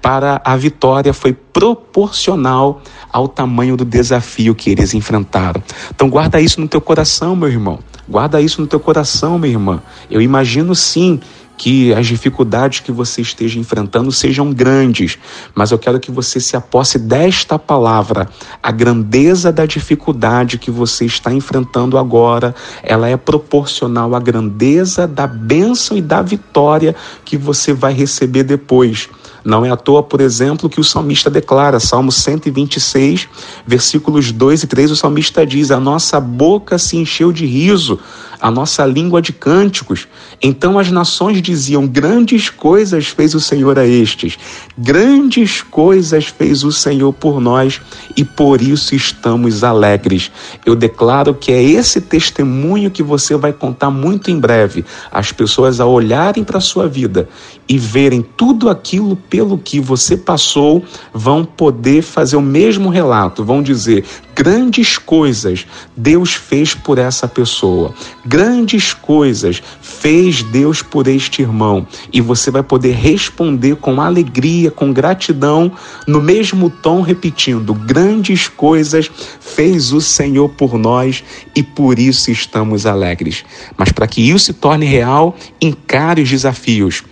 para 0.00 0.40
a 0.44 0.54
vitória 0.56 1.12
foi 1.12 1.32
proporcional 1.32 2.80
ao 3.10 3.26
tamanho 3.26 3.76
do 3.76 3.84
desafio 3.84 4.54
que 4.54 4.70
eles 4.70 4.94
enfrentaram. 4.94 5.60
Então 5.92 6.08
guarda 6.08 6.40
isso 6.40 6.60
no 6.60 6.68
teu 6.68 6.80
coração, 6.80 7.34
meu 7.34 7.48
irmão. 7.48 7.80
Guarda 8.08 8.40
isso 8.40 8.60
no 8.60 8.66
teu 8.66 8.78
coração, 8.78 9.38
minha 9.38 9.54
irmã. 9.54 9.82
Eu 10.10 10.20
imagino 10.20 10.74
sim 10.74 11.20
que 11.56 11.94
as 11.94 12.06
dificuldades 12.06 12.80
que 12.80 12.90
você 12.90 13.22
esteja 13.22 13.58
enfrentando 13.58 14.10
sejam 14.10 14.52
grandes, 14.52 15.18
mas 15.54 15.70
eu 15.70 15.78
quero 15.78 16.00
que 16.00 16.10
você 16.10 16.40
se 16.40 16.56
aposse 16.56 16.98
desta 16.98 17.58
palavra. 17.58 18.28
A 18.62 18.70
grandeza 18.70 19.52
da 19.52 19.66
dificuldade 19.66 20.58
que 20.58 20.70
você 20.70 21.04
está 21.04 21.32
enfrentando 21.32 21.96
agora, 21.98 22.54
ela 22.82 23.08
é 23.08 23.16
proporcional 23.16 24.14
à 24.14 24.20
grandeza 24.20 25.06
da 25.06 25.26
bênção 25.26 25.96
e 25.96 26.02
da 26.02 26.22
vitória 26.22 26.94
que 27.24 27.36
você 27.36 27.72
vai 27.72 27.92
receber 27.92 28.42
depois. 28.42 29.08
Não 29.44 29.62
é 29.62 29.70
à 29.70 29.76
toa, 29.76 30.02
por 30.02 30.22
exemplo, 30.22 30.70
que 30.70 30.80
o 30.80 30.84
salmista 30.84 31.28
declara, 31.28 31.78
Salmo 31.78 32.10
126, 32.10 33.28
versículos 33.66 34.32
2 34.32 34.62
e 34.62 34.66
3, 34.66 34.90
o 34.92 34.96
salmista 34.96 35.44
diz: 35.44 35.70
A 35.70 35.78
nossa 35.78 36.18
boca 36.18 36.78
se 36.78 36.96
encheu 36.96 37.30
de 37.30 37.44
riso 37.44 38.00
a 38.40 38.50
nossa 38.50 38.84
língua 38.84 39.20
de 39.20 39.32
cânticos. 39.32 40.06
Então 40.42 40.78
as 40.78 40.90
nações 40.90 41.40
diziam: 41.40 41.86
Grandes 41.86 42.50
coisas 42.50 43.06
fez 43.06 43.34
o 43.34 43.40
Senhor 43.40 43.78
a 43.78 43.86
estes, 43.86 44.38
grandes 44.76 45.62
coisas 45.62 46.26
fez 46.26 46.64
o 46.64 46.72
Senhor 46.72 47.12
por 47.12 47.40
nós 47.40 47.80
e 48.16 48.24
por 48.24 48.60
isso 48.60 48.94
estamos 48.94 49.64
alegres. 49.64 50.30
Eu 50.64 50.74
declaro 50.74 51.34
que 51.34 51.52
é 51.52 51.62
esse 51.62 52.00
testemunho 52.00 52.90
que 52.90 53.02
você 53.02 53.36
vai 53.36 53.52
contar 53.52 53.90
muito 53.90 54.30
em 54.30 54.38
breve. 54.38 54.84
As 55.10 55.32
pessoas, 55.32 55.80
ao 55.80 55.90
olharem 55.90 56.44
para 56.44 56.58
a 56.58 56.60
sua 56.60 56.88
vida 56.88 57.28
e 57.68 57.78
verem 57.78 58.22
tudo 58.36 58.68
aquilo 58.68 59.16
pelo 59.16 59.56
que 59.58 59.80
você 59.80 60.16
passou, 60.16 60.84
vão 61.12 61.44
poder 61.44 62.02
fazer 62.02 62.36
o 62.36 62.42
mesmo 62.42 62.88
relato, 62.88 63.44
vão 63.44 63.62
dizer: 63.62 64.04
grandes 64.34 64.98
coisas 64.98 65.66
Deus 65.96 66.34
fez 66.34 66.74
por 66.74 66.98
essa 66.98 67.28
pessoa 67.28 67.94
grandes 68.24 68.92
coisas 68.92 69.62
fez 69.80 70.42
Deus 70.42 70.82
por 70.82 71.06
este 71.06 71.42
irmão. 71.42 71.86
E 72.12 72.20
você 72.20 72.50
vai 72.50 72.62
poder 72.62 72.94
responder 72.94 73.76
com 73.76 74.00
alegria, 74.00 74.70
com 74.70 74.92
gratidão, 74.92 75.72
no 76.06 76.20
mesmo 76.20 76.70
tom, 76.70 77.00
repetindo: 77.00 77.74
grandes 77.74 78.48
coisas 78.48 79.10
fez 79.40 79.92
o 79.92 80.00
Senhor 80.00 80.48
por 80.50 80.78
nós 80.78 81.22
e 81.54 81.62
por 81.62 81.98
isso 81.98 82.30
estamos 82.30 82.86
alegres. 82.86 83.44
Mas 83.76 83.92
para 83.92 84.06
que 84.06 84.28
isso 84.28 84.46
se 84.46 84.52
torne 84.52 84.86
real, 84.86 85.36
encare 85.60 86.22
os 86.22 86.30
desafios. 86.30 87.02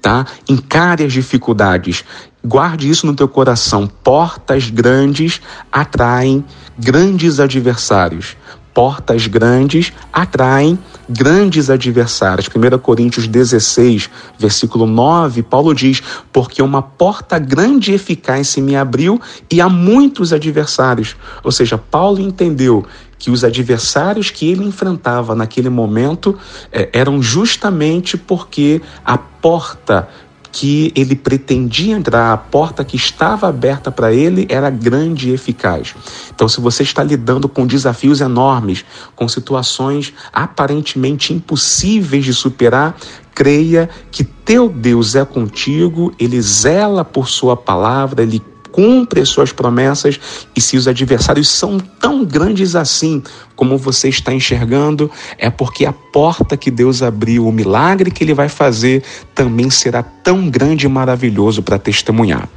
Tá? 0.00 0.26
Encare 0.48 1.04
as 1.04 1.12
dificuldades. 1.12 2.04
Guarde 2.44 2.88
isso 2.88 3.06
no 3.06 3.14
teu 3.14 3.28
coração. 3.28 3.86
Portas 3.86 4.70
grandes 4.70 5.40
atraem 5.72 6.44
grandes 6.78 7.40
adversários 7.40 8.36
portas 8.74 9.26
grandes 9.26 9.92
atraem 10.12 10.78
grandes 11.08 11.70
adversários. 11.70 12.48
1 12.48 12.78
Coríntios 12.78 13.26
16, 13.26 14.08
versículo 14.38 14.86
9, 14.86 15.42
Paulo 15.42 15.74
diz: 15.74 16.02
Porque 16.32 16.62
uma 16.62 16.82
porta 16.82 17.38
grande 17.38 17.92
e 17.92 17.94
eficaz 17.94 18.48
se 18.48 18.60
me 18.60 18.76
abriu 18.76 19.20
e 19.50 19.60
há 19.60 19.68
muitos 19.68 20.32
adversários. 20.32 21.16
Ou 21.42 21.52
seja, 21.52 21.76
Paulo 21.76 22.20
entendeu 22.20 22.86
que 23.20 23.30
os 23.30 23.44
adversários 23.44 24.30
que 24.30 24.50
ele 24.50 24.64
enfrentava 24.64 25.34
naquele 25.34 25.68
momento 25.68 26.36
eh, 26.72 26.88
eram 26.92 27.22
justamente 27.22 28.16
porque 28.16 28.80
a 29.04 29.18
porta 29.18 30.08
que 30.52 30.92
ele 30.96 31.14
pretendia 31.14 31.94
entrar, 31.94 32.32
a 32.32 32.36
porta 32.36 32.84
que 32.84 32.96
estava 32.96 33.46
aberta 33.48 33.92
para 33.92 34.12
ele 34.12 34.46
era 34.48 34.68
grande 34.68 35.28
e 35.28 35.34
eficaz. 35.34 35.94
Então, 36.34 36.48
se 36.48 36.60
você 36.60 36.82
está 36.82 37.04
lidando 37.04 37.48
com 37.48 37.66
desafios 37.66 38.20
enormes, 38.20 38.84
com 39.14 39.28
situações 39.28 40.12
aparentemente 40.32 41.32
impossíveis 41.32 42.24
de 42.24 42.34
superar, 42.34 42.96
creia 43.32 43.88
que 44.10 44.24
teu 44.24 44.68
Deus 44.68 45.14
é 45.14 45.24
contigo, 45.24 46.12
ele 46.18 46.40
zela 46.40 47.04
por 47.04 47.28
sua 47.28 47.56
palavra, 47.56 48.22
ele 48.22 48.42
cumpre 48.80 49.20
as 49.20 49.28
suas 49.28 49.52
promessas 49.52 50.18
e 50.56 50.60
se 50.60 50.74
os 50.74 50.88
adversários 50.88 51.50
são 51.50 51.78
tão 51.78 52.24
grandes 52.24 52.74
assim 52.74 53.22
como 53.54 53.76
você 53.76 54.08
está 54.08 54.32
enxergando, 54.32 55.10
é 55.36 55.50
porque 55.50 55.84
a 55.84 55.92
porta 55.92 56.56
que 56.56 56.70
Deus 56.70 57.02
abriu, 57.02 57.46
o 57.46 57.52
milagre 57.52 58.10
que 58.10 58.24
ele 58.24 58.32
vai 58.32 58.48
fazer, 58.48 59.02
também 59.34 59.68
será 59.68 60.02
tão 60.02 60.48
grande 60.48 60.86
e 60.86 60.88
maravilhoso 60.88 61.62
para 61.62 61.78
testemunhar. 61.78 62.48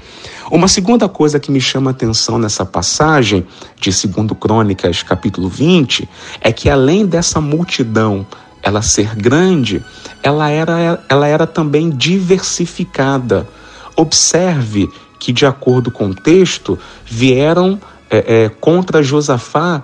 Uma 0.49 0.69
segunda 0.69 1.09
coisa 1.09 1.41
que 1.41 1.51
me 1.51 1.59
chama 1.59 1.89
a 1.89 1.91
atenção 1.91 2.39
nessa 2.39 2.65
passagem 2.65 3.45
de 3.77 3.89
2 3.89 4.27
Crônicas, 4.39 5.03
capítulo 5.03 5.49
20, 5.49 6.07
é 6.39 6.53
que 6.53 6.69
além 6.69 7.05
dessa 7.05 7.41
multidão 7.41 8.25
ela 8.61 8.81
ser 8.81 9.13
grande, 9.13 9.83
ela 10.21 10.49
era, 10.49 11.03
ela 11.09 11.27
era 11.27 11.45
também 11.45 11.89
diversificada. 11.89 13.45
Observe 13.97 14.89
que, 15.23 15.31
de 15.31 15.45
acordo 15.45 15.89
com 15.89 16.09
o 16.09 16.13
texto, 16.13 16.77
vieram 17.05 17.79
é, 18.09 18.43
é, 18.43 18.49
contra 18.49 19.01
Josafá 19.01 19.81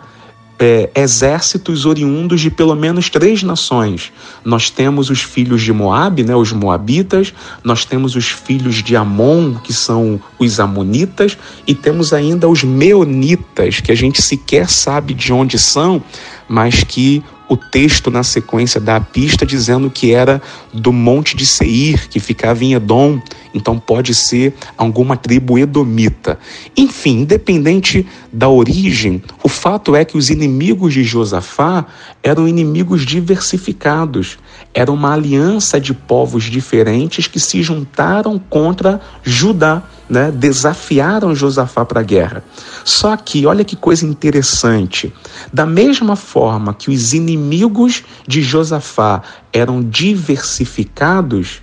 é, 0.60 0.90
exércitos 0.94 1.86
oriundos 1.86 2.42
de 2.42 2.52
pelo 2.52 2.76
menos 2.76 3.10
três 3.10 3.42
nações. 3.42 4.12
Nós 4.44 4.70
temos 4.70 5.10
os 5.10 5.22
filhos 5.22 5.62
de 5.62 5.72
Moabe, 5.72 6.26
né, 6.26 6.36
os 6.36 6.52
moabitas, 6.52 7.34
nós 7.64 7.86
temos 7.86 8.18
os 8.18 8.28
filhos 8.28 8.84
de 8.84 8.98
Amon, 8.98 9.54
que 9.54 9.72
são 9.72 10.20
os 10.38 10.60
amonitas, 10.60 11.38
e 11.66 11.74
temos 11.74 12.12
ainda 12.12 12.50
os 12.50 12.62
meonitas, 12.62 13.80
que 13.80 13.94
a 13.94 13.96
gente 13.96 14.22
sequer 14.22 14.70
sabe 14.70 15.14
de 15.14 15.32
onde 15.32 15.58
são, 15.58 16.04
mas 16.50 16.84
que 16.84 17.24
o 17.50 17.58
texto 17.58 18.12
na 18.12 18.22
sequência 18.22 18.80
dá 18.80 18.98
a 18.98 19.02
pista 19.02 19.46
dizendo 19.46 19.90
que 19.90 20.14
era 20.14 20.40
do 20.72 20.94
monte 20.94 21.36
de 21.36 21.46
Seir, 21.46 22.08
que 22.08 22.20
ficava 22.20 22.64
em 22.64 22.74
Edom, 22.74 23.20
então 23.54 23.80
pode 23.80 24.14
ser 24.14 24.54
alguma 24.78 25.18
tribo 25.18 25.58
edomita. 25.58 26.38
Enfim, 26.78 27.22
independente 27.22 28.06
da 28.32 28.48
origem, 28.48 29.24
o 29.44 29.50
fato 29.50 29.96
é 29.96 30.06
que 30.06 30.16
os 30.16 30.30
inimigos 30.30 30.94
de 30.94 31.04
Josafá 31.04 31.88
eram 32.22 32.48
inimigos 32.48 33.04
diversificados. 33.04 34.38
Era 34.72 34.92
uma 34.92 35.14
aliança 35.14 35.82
de 35.82 35.94
povos 35.94 36.44
diferentes 36.44 37.28
que 37.28 37.40
se 37.40 37.64
juntaram 37.64 38.38
contra 38.38 39.02
Judá 39.24 39.84
né, 40.10 40.32
desafiaram 40.32 41.36
Josafá 41.36 41.86
para 41.86 42.00
a 42.00 42.04
guerra. 42.04 42.44
Só 42.84 43.16
que, 43.16 43.46
olha 43.46 43.64
que 43.64 43.76
coisa 43.76 44.06
interessante, 44.06 45.14
da 45.54 45.66
mesma 45.66 46.16
forma 46.16 46.74
que 46.74 46.90
os 46.90 47.14
inimigos 47.14 48.04
de 48.28 48.42
Josafá 48.42 49.22
eram 49.54 49.84
diversificados, 49.84 51.62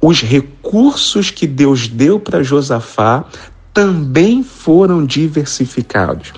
os 0.00 0.20
recursos 0.20 1.30
que 1.30 1.46
Deus 1.46 1.88
deu 1.88 2.20
para 2.20 2.42
Josafá 2.42 3.24
também 3.72 4.42
foram 4.42 5.04
diversificados. 5.04 6.32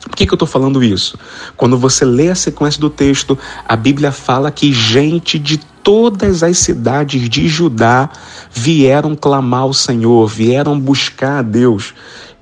Por 0.00 0.14
que, 0.14 0.26
que 0.26 0.32
eu 0.32 0.36
estou 0.36 0.48
falando 0.48 0.84
isso? 0.84 1.18
Quando 1.56 1.76
você 1.76 2.04
lê 2.04 2.30
a 2.30 2.34
sequência 2.34 2.80
do 2.80 2.88
texto, 2.88 3.36
a 3.66 3.74
Bíblia 3.74 4.12
fala 4.12 4.50
que 4.50 4.72
gente 4.72 5.38
de 5.38 5.60
todas 5.86 6.42
as 6.42 6.58
cidades 6.58 7.28
de 7.28 7.46
Judá 7.46 8.10
vieram 8.50 9.14
clamar 9.14 9.60
ao 9.60 9.72
Senhor, 9.72 10.26
vieram 10.26 10.80
buscar 10.80 11.38
a 11.38 11.42
Deus. 11.42 11.94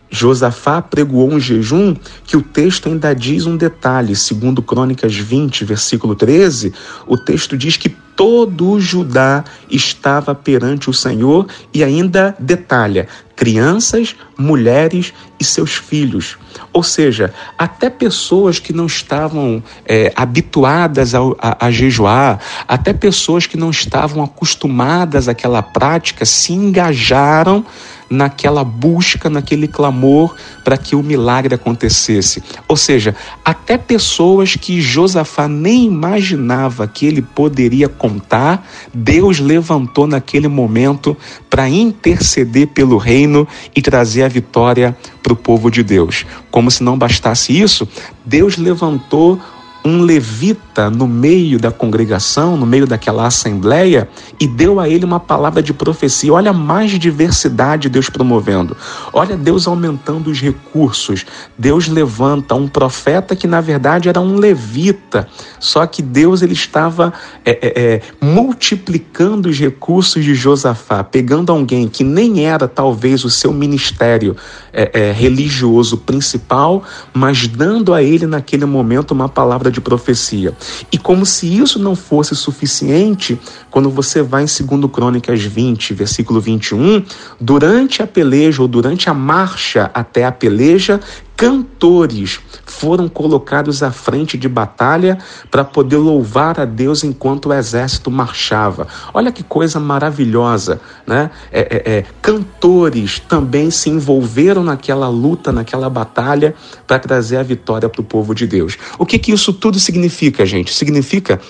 Josafá 0.08 0.80
pregoou 0.80 1.30
um 1.30 1.38
jejum 1.38 1.94
que 2.24 2.38
o 2.38 2.42
texto 2.42 2.88
ainda 2.88 3.14
diz 3.14 3.44
um 3.44 3.54
detalhe, 3.54 4.16
segundo 4.16 4.62
Crônicas 4.62 5.14
20, 5.14 5.62
versículo 5.62 6.14
13, 6.14 6.72
o 7.06 7.18
texto 7.18 7.54
diz 7.54 7.76
que 7.76 7.94
todo 8.16 8.80
Judá 8.80 9.44
estava 9.70 10.34
perante 10.34 10.88
o 10.88 10.92
Senhor 10.92 11.46
e 11.72 11.82
ainda 11.82 12.34
detalha: 12.38 13.08
crianças, 13.36 14.14
mulheres 14.38 15.12
e 15.38 15.44
seus 15.44 15.74
filhos. 15.74 16.36
Ou 16.72 16.82
seja, 16.82 17.32
até 17.58 17.90
pessoas 17.90 18.58
que 18.58 18.72
não 18.72 18.86
estavam 18.86 19.62
é, 19.86 20.12
habituadas 20.14 21.14
a, 21.14 21.20
a, 21.38 21.66
a, 21.66 21.70
jejuar, 21.70 22.38
até 22.66 22.92
pessoas 22.92 23.46
que 23.46 23.56
não 23.56 23.70
estavam 23.70 24.22
acostumadas 24.22 25.28
àquela 25.28 25.62
prática, 25.62 26.24
se 26.24 26.52
engajaram 26.52 27.64
naquela 28.08 28.62
busca, 28.64 29.28
naquele 29.30 29.66
clamor 29.66 30.34
para 30.62 30.76
que 30.76 30.94
o 30.94 31.02
milagre 31.02 31.54
acontecesse. 31.54 32.42
Ou 32.68 32.76
seja, 32.76 33.14
até 33.44 33.76
pessoas 33.76 34.56
que 34.56 34.80
Josafá 34.80 35.48
nem 35.48 35.84
imaginava 35.84 36.86
que 36.86 37.06
ele 37.06 37.22
poderia 37.22 37.88
contar, 38.04 38.68
Deus 38.92 39.40
levantou 39.40 40.06
naquele 40.06 40.46
momento 40.46 41.16
para 41.48 41.70
interceder 41.70 42.66
pelo 42.66 42.98
reino 42.98 43.48
e 43.74 43.80
trazer 43.80 44.24
a 44.24 44.28
vitória 44.28 44.94
para 45.22 45.32
o 45.32 45.36
povo 45.36 45.70
de 45.70 45.82
Deus. 45.82 46.26
Como 46.50 46.70
se 46.70 46.84
não 46.84 46.98
bastasse 46.98 47.58
isso, 47.58 47.88
Deus 48.22 48.58
levantou 48.58 49.40
um 49.82 50.02
levita 50.02 50.73
no 50.90 51.06
meio 51.06 51.58
da 51.58 51.70
congregação, 51.70 52.56
no 52.56 52.66
meio 52.66 52.86
daquela 52.86 53.26
assembleia, 53.26 54.08
e 54.40 54.46
deu 54.46 54.80
a 54.80 54.88
ele 54.88 55.04
uma 55.04 55.20
palavra 55.20 55.62
de 55.62 55.72
profecia. 55.72 56.32
Olha 56.32 56.52
mais 56.52 56.90
diversidade 56.92 57.88
Deus 57.88 58.10
promovendo. 58.10 58.76
Olha 59.12 59.36
Deus 59.36 59.66
aumentando 59.66 60.30
os 60.30 60.40
recursos. 60.40 61.24
Deus 61.56 61.88
levanta 61.88 62.54
um 62.54 62.68
profeta 62.68 63.36
que 63.36 63.46
na 63.46 63.60
verdade 63.60 64.08
era 64.08 64.20
um 64.20 64.36
levita, 64.36 65.28
só 65.60 65.86
que 65.86 66.02
Deus 66.02 66.42
ele 66.42 66.52
estava 66.52 67.12
é, 67.44 67.50
é, 67.50 67.82
é, 67.82 68.02
multiplicando 68.20 69.48
os 69.48 69.58
recursos 69.58 70.24
de 70.24 70.34
Josafá, 70.34 71.04
pegando 71.04 71.52
alguém 71.52 71.88
que 71.88 72.02
nem 72.02 72.44
era 72.46 72.66
talvez 72.66 73.24
o 73.24 73.30
seu 73.30 73.52
ministério 73.52 74.36
é, 74.72 74.90
é, 74.92 75.12
religioso 75.12 75.98
principal, 75.98 76.82
mas 77.12 77.46
dando 77.46 77.94
a 77.94 78.02
ele 78.02 78.26
naquele 78.26 78.64
momento 78.64 79.12
uma 79.12 79.28
palavra 79.28 79.70
de 79.70 79.80
profecia. 79.80 80.54
E 80.92 80.98
como 80.98 81.24
se 81.26 81.46
isso 81.46 81.78
não 81.78 81.94
fosse 81.94 82.34
suficiente, 82.34 83.38
quando 83.70 83.90
você 83.90 84.22
vai 84.22 84.44
em 84.44 84.46
2 84.46 84.90
Crônicas 84.90 85.42
20, 85.42 85.94
versículo 85.94 86.40
21, 86.40 87.04
durante 87.40 88.02
a 88.02 88.06
peleja 88.06 88.62
ou 88.62 88.68
durante 88.68 89.08
a 89.08 89.14
marcha 89.14 89.90
até 89.94 90.24
a 90.24 90.32
peleja, 90.32 91.00
cantores 91.36 92.40
foram 92.64 93.08
colocados 93.08 93.82
à 93.82 93.90
frente 93.90 94.36
de 94.38 94.48
batalha 94.48 95.18
para 95.50 95.64
poder 95.64 95.96
louvar 95.96 96.60
a 96.60 96.64
Deus 96.64 97.02
enquanto 97.04 97.46
o 97.46 97.52
exército 97.52 98.10
marchava. 98.10 98.86
Olha 99.12 99.32
que 99.32 99.42
coisa 99.42 99.80
maravilhosa, 99.80 100.80
né? 101.06 101.30
É, 101.50 101.60
é, 101.60 101.92
é, 101.98 102.04
cantores 102.22 103.18
também 103.18 103.70
se 103.70 103.90
envolveram 103.90 104.62
naquela 104.62 105.08
luta, 105.08 105.52
naquela 105.52 105.90
batalha 105.90 106.54
para 106.86 106.98
trazer 106.98 107.36
a 107.36 107.42
vitória 107.42 107.88
para 107.88 108.00
o 108.00 108.04
povo 108.04 108.34
de 108.34 108.46
Deus. 108.46 108.76
O 108.98 109.06
que 109.06 109.18
que 109.18 109.32
isso 109.32 109.52
tudo 109.52 109.78
significa, 109.78 110.46
gente? 110.46 110.72
Significa 110.72 111.40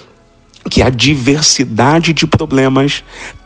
que 0.70 0.82
a 0.82 0.88
diversidade 0.88 2.12
de 2.12 2.26
problemas 2.26 3.04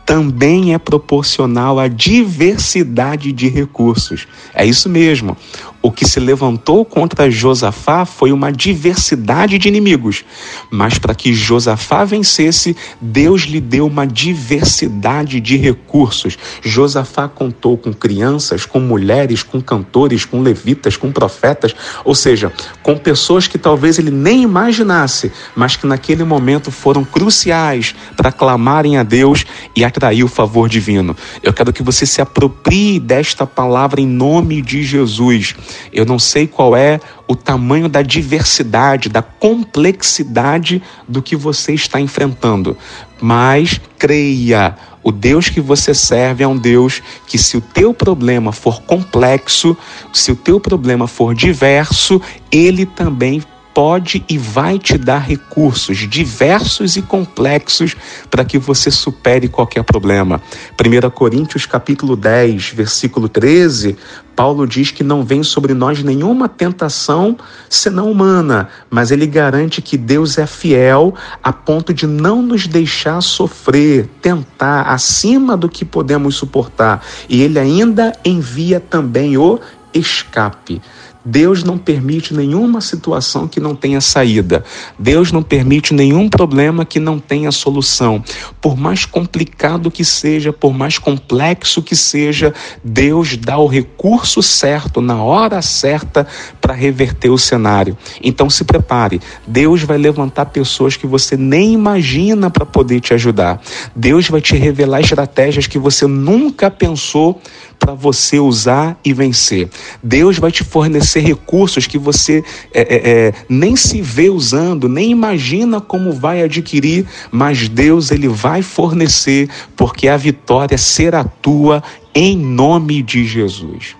também 0.09 0.73
é 0.73 0.79
proporcional 0.79 1.77
à 1.77 1.87
diversidade 1.87 3.31
de 3.31 3.47
recursos. 3.47 4.25
É 4.55 4.65
isso 4.65 4.89
mesmo. 4.89 5.37
O 5.81 5.91
que 5.91 6.03
se 6.03 6.19
levantou 6.19 6.83
contra 6.83 7.31
Josafá 7.31 8.03
foi 8.05 8.33
uma 8.33 8.51
diversidade 8.51 9.57
de 9.57 9.67
inimigos, 9.69 10.25
mas 10.69 10.97
para 10.97 11.15
que 11.15 11.31
Josafá 11.31 12.03
vencesse, 12.03 12.75
Deus 12.99 13.43
lhe 13.43 13.61
deu 13.61 13.87
uma 13.87 14.05
diversidade 14.05 15.39
de 15.39 15.55
recursos. 15.55 16.37
Josafá 16.61 17.29
contou 17.29 17.77
com 17.77 17.93
crianças, 17.93 18.65
com 18.65 18.81
mulheres, 18.81 19.41
com 19.41 19.61
cantores, 19.61 20.25
com 20.25 20.41
levitas, 20.41 20.97
com 20.97 21.13
profetas, 21.13 21.73
ou 22.03 22.13
seja, 22.13 22.51
com 22.83 22.97
pessoas 22.97 23.47
que 23.47 23.57
talvez 23.57 23.97
ele 23.97 24.11
nem 24.11 24.41
imaginasse, 24.41 25.31
mas 25.55 25.77
que 25.77 25.87
naquele 25.87 26.25
momento 26.25 26.71
foram 26.71 27.05
cruciais 27.05 27.95
para 28.17 28.33
clamarem 28.33 28.97
a 28.97 29.03
Deus 29.03 29.45
e 29.73 29.85
atrair 29.99 30.23
o 30.23 30.27
favor 30.27 30.69
divino. 30.69 31.15
Eu 31.43 31.51
quero 31.51 31.73
que 31.73 31.83
você 31.83 32.05
se 32.05 32.21
aproprie 32.21 32.99
desta 32.99 33.45
palavra 33.45 33.99
em 33.99 34.07
nome 34.07 34.61
de 34.61 34.81
Jesus. 34.81 35.55
Eu 35.91 36.05
não 36.05 36.17
sei 36.17 36.47
qual 36.47 36.75
é 36.75 36.99
o 37.27 37.35
tamanho 37.35 37.89
da 37.89 38.01
diversidade, 38.01 39.09
da 39.09 39.21
complexidade 39.21 40.81
do 41.07 41.21
que 41.21 41.35
você 41.35 41.73
está 41.73 41.99
enfrentando, 41.99 42.75
mas 43.21 43.79
creia, 43.99 44.75
o 45.03 45.11
Deus 45.11 45.49
que 45.49 45.61
você 45.61 45.93
serve 45.93 46.43
é 46.43 46.47
um 46.47 46.57
Deus 46.57 47.03
que, 47.27 47.37
se 47.37 47.57
o 47.57 47.61
teu 47.61 47.93
problema 47.93 48.51
for 48.51 48.81
complexo, 48.81 49.77
se 50.11 50.31
o 50.31 50.35
teu 50.35 50.59
problema 50.59 51.07
for 51.07 51.35
diverso, 51.35 52.19
ele 52.51 52.85
também 52.85 53.43
pode 53.79 54.25
e 54.27 54.37
vai 54.37 54.77
te 54.77 54.97
dar 54.97 55.19
recursos 55.19 55.99
diversos 55.99 56.97
e 56.97 57.01
complexos 57.01 57.95
para 58.29 58.43
que 58.43 58.57
você 58.57 58.91
supere 58.91 59.47
qualquer 59.47 59.85
problema. 59.85 60.41
1 60.77 61.09
Coríntios 61.11 61.65
capítulo 61.65 62.17
10, 62.17 62.71
versículo 62.71 63.29
13, 63.29 63.95
Paulo 64.35 64.67
diz 64.67 64.91
que 64.91 65.01
não 65.01 65.23
vem 65.23 65.43
sobre 65.43 65.73
nós 65.73 66.03
nenhuma 66.03 66.49
tentação 66.49 67.37
senão 67.69 68.11
humana, 68.11 68.67
mas 68.89 69.11
ele 69.11 69.25
garante 69.25 69.81
que 69.81 69.95
Deus 69.95 70.37
é 70.37 70.45
fiel 70.45 71.15
a 71.41 71.53
ponto 71.53 71.93
de 71.93 72.05
não 72.05 72.41
nos 72.41 72.67
deixar 72.67 73.21
sofrer, 73.21 74.09
tentar 74.21 74.89
acima 74.91 75.55
do 75.55 75.69
que 75.69 75.85
podemos 75.85 76.35
suportar. 76.35 77.01
E 77.29 77.41
ele 77.41 77.57
ainda 77.57 78.11
envia 78.25 78.81
também 78.81 79.37
o 79.37 79.57
escape. 79.93 80.81
Deus 81.29 81.63
não 81.63 81.77
permite 81.77 82.33
nenhuma 82.33 82.81
situação 82.81 83.47
que 83.47 83.59
não 83.59 83.75
tenha 83.75 84.01
saída. 84.01 84.63
Deus 84.97 85.31
não 85.31 85.43
permite 85.43 85.93
nenhum 85.93 86.27
problema 86.27 86.83
que 86.83 86.99
não 86.99 87.19
tenha 87.19 87.51
solução. 87.51 88.23
Por 88.59 88.75
mais 88.75 89.05
complicado 89.05 89.91
que 89.91 90.03
seja, 90.03 90.51
por 90.51 90.73
mais 90.73 90.97
complexo 90.97 91.83
que 91.83 91.95
seja, 91.95 92.51
Deus 92.83 93.37
dá 93.37 93.59
o 93.59 93.67
recurso 93.67 94.41
certo, 94.41 95.01
na 95.01 95.21
hora 95.21 95.61
certa, 95.61 96.25
para 96.59 96.73
reverter 96.73 97.29
o 97.29 97.37
cenário. 97.37 97.95
Então 98.23 98.49
se 98.49 98.63
prepare. 98.63 99.21
Deus 99.45 99.83
vai 99.83 99.99
levantar 99.99 100.47
pessoas 100.47 100.97
que 100.97 101.05
você 101.05 101.37
nem 101.37 101.73
imagina 101.73 102.49
para 102.49 102.65
poder 102.65 103.01
te 103.01 103.13
ajudar. 103.13 103.61
Deus 103.95 104.27
vai 104.27 104.41
te 104.41 104.55
revelar 104.55 105.01
estratégias 105.01 105.67
que 105.67 105.77
você 105.77 106.07
nunca 106.07 106.71
pensou 106.71 107.39
para 107.79 107.93
você 107.93 108.37
usar 108.39 108.99
e 109.03 109.13
vencer. 109.13 109.69
Deus 110.03 110.37
vai 110.37 110.51
te 110.51 110.63
fornecer 110.63 111.21
recursos 111.21 111.87
que 111.87 111.97
você 111.97 112.43
é, 112.73 112.81
é, 112.81 113.09
é, 113.09 113.33
nem 113.47 113.75
se 113.75 114.01
vê 114.01 114.29
usando, 114.29 114.89
nem 114.89 115.09
imagina 115.09 115.79
como 115.79 116.11
vai 116.11 116.43
adquirir, 116.43 117.07
mas 117.31 117.69
Deus 117.69 118.11
ele 118.11 118.27
vai 118.27 118.61
fornecer, 118.61 119.49
porque 119.75 120.09
a 120.09 120.17
vitória 120.17 120.77
será 120.77 121.23
tua 121.23 121.81
em 122.13 122.37
nome 122.37 123.01
de 123.01 123.25
Jesus. 123.25 123.95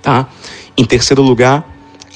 Tá? 0.00 0.28
Em 0.76 0.84
terceiro 0.84 1.22
lugar, 1.22 1.68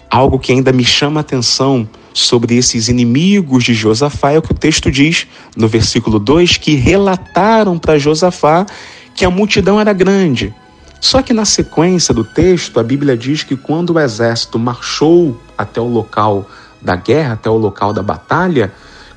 algo 0.08 0.38
que 0.38 0.52
ainda 0.52 0.72
me 0.72 0.84
chama 0.84 1.20
a 1.20 1.22
atenção 1.22 1.88
sobre 2.12 2.56
esses 2.56 2.88
inimigos 2.88 3.64
de 3.64 3.74
Josafá 3.74 4.32
é 4.32 4.38
o 4.38 4.42
que 4.42 4.52
o 4.52 4.56
texto 4.56 4.90
diz 4.90 5.26
no 5.56 5.68
versículo 5.68 6.18
2 6.18 6.56
que 6.56 6.74
relataram 6.74 7.78
para 7.78 7.98
Josafá 7.98 8.66
que 9.14 9.24
a 9.24 9.30
multidão 9.30 9.80
era 9.80 9.92
grande. 9.92 10.54
Só 11.00 11.22
que 11.22 11.32
na 11.32 11.46
sequência 11.46 12.12
do 12.12 12.22
texto, 12.22 12.78
a 12.78 12.82
Bíblia 12.82 13.16
diz 13.16 13.42
que 13.42 13.56
quando 13.56 13.94
o 13.94 13.98
exército 13.98 14.58
marchou 14.58 15.40
até 15.56 15.80
o 15.80 15.88
local 15.88 16.46
da 16.80 16.94
guerra, 16.94 17.32
até 17.32 17.48
o 17.48 17.56
local 17.56 17.92
da 17.92 18.02
batalha, 18.02 18.72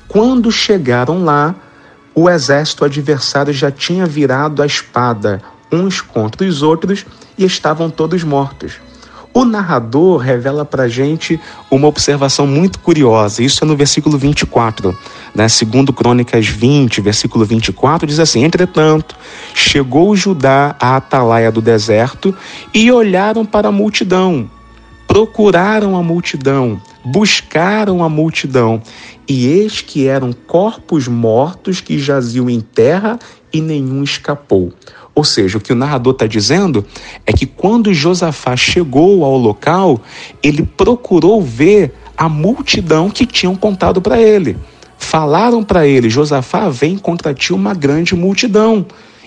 quando 0.08 0.50
chegaram 0.50 1.22
lá, 1.24 1.54
o 2.14 2.28
exército 2.30 2.84
adversário 2.84 3.52
já 3.52 3.70
tinha 3.70 4.06
virado 4.06 4.62
a 4.62 4.66
espada 4.66 5.42
uns 5.70 6.00
contra 6.00 6.46
os 6.46 6.62
outros 6.62 7.04
e 7.36 7.44
estavam 7.44 7.90
todos 7.90 8.22
mortos. 8.22 8.80
O 9.36 9.44
narrador 9.44 10.18
revela 10.18 10.64
para 10.64 10.86
gente 10.86 11.40
uma 11.68 11.88
observação 11.88 12.46
muito 12.46 12.78
curiosa. 12.78 13.42
Isso 13.42 13.64
é 13.64 13.66
no 13.66 13.76
versículo 13.76 14.16
24, 14.16 14.96
né? 15.34 15.48
Segundo 15.48 15.92
Crônicas 15.92 16.46
20, 16.46 17.00
versículo 17.00 17.44
24, 17.44 18.06
diz 18.06 18.20
assim: 18.20 18.44
Entretanto, 18.44 19.16
chegou 19.52 20.14
Judá 20.14 20.76
à 20.78 20.94
atalaia 20.94 21.50
do 21.50 21.60
deserto 21.60 22.32
e 22.72 22.92
olharam 22.92 23.44
para 23.44 23.70
a 23.70 23.72
multidão, 23.72 24.48
procuraram 25.08 25.96
a 25.96 26.02
multidão, 26.02 26.80
buscaram 27.04 28.04
a 28.04 28.08
multidão, 28.08 28.80
e 29.26 29.48
eis 29.48 29.80
que 29.80 30.06
eram 30.06 30.32
corpos 30.32 31.08
mortos 31.08 31.80
que 31.80 31.98
jaziam 31.98 32.48
em 32.48 32.60
terra 32.60 33.18
e 33.52 33.60
nenhum 33.60 34.04
escapou. 34.04 34.72
Ou 35.14 35.22
seja, 35.22 35.58
o 35.58 35.60
que 35.60 35.72
o 35.72 35.76
narrador 35.76 36.12
está 36.12 36.26
dizendo 36.26 36.84
é 37.24 37.32
que 37.32 37.46
quando 37.46 37.94
Josafá 37.94 38.56
chegou 38.56 39.24
ao 39.24 39.36
local, 39.36 40.00
ele 40.42 40.62
procurou 40.62 41.40
ver 41.40 41.94
a 42.16 42.28
multidão 42.28 43.10
que 43.10 43.24
tinham 43.24 43.54
contado 43.54 44.00
para 44.00 44.20
ele. 44.20 44.56
falaram 44.96 45.62
para 45.62 45.86
ele: 45.86 46.08
Josafá, 46.08 46.68
vem 46.68 46.96
contra 46.96 47.34
ti 47.34 47.52
uma 47.52 47.74
grande 47.74 48.14
multidão. 48.14 48.86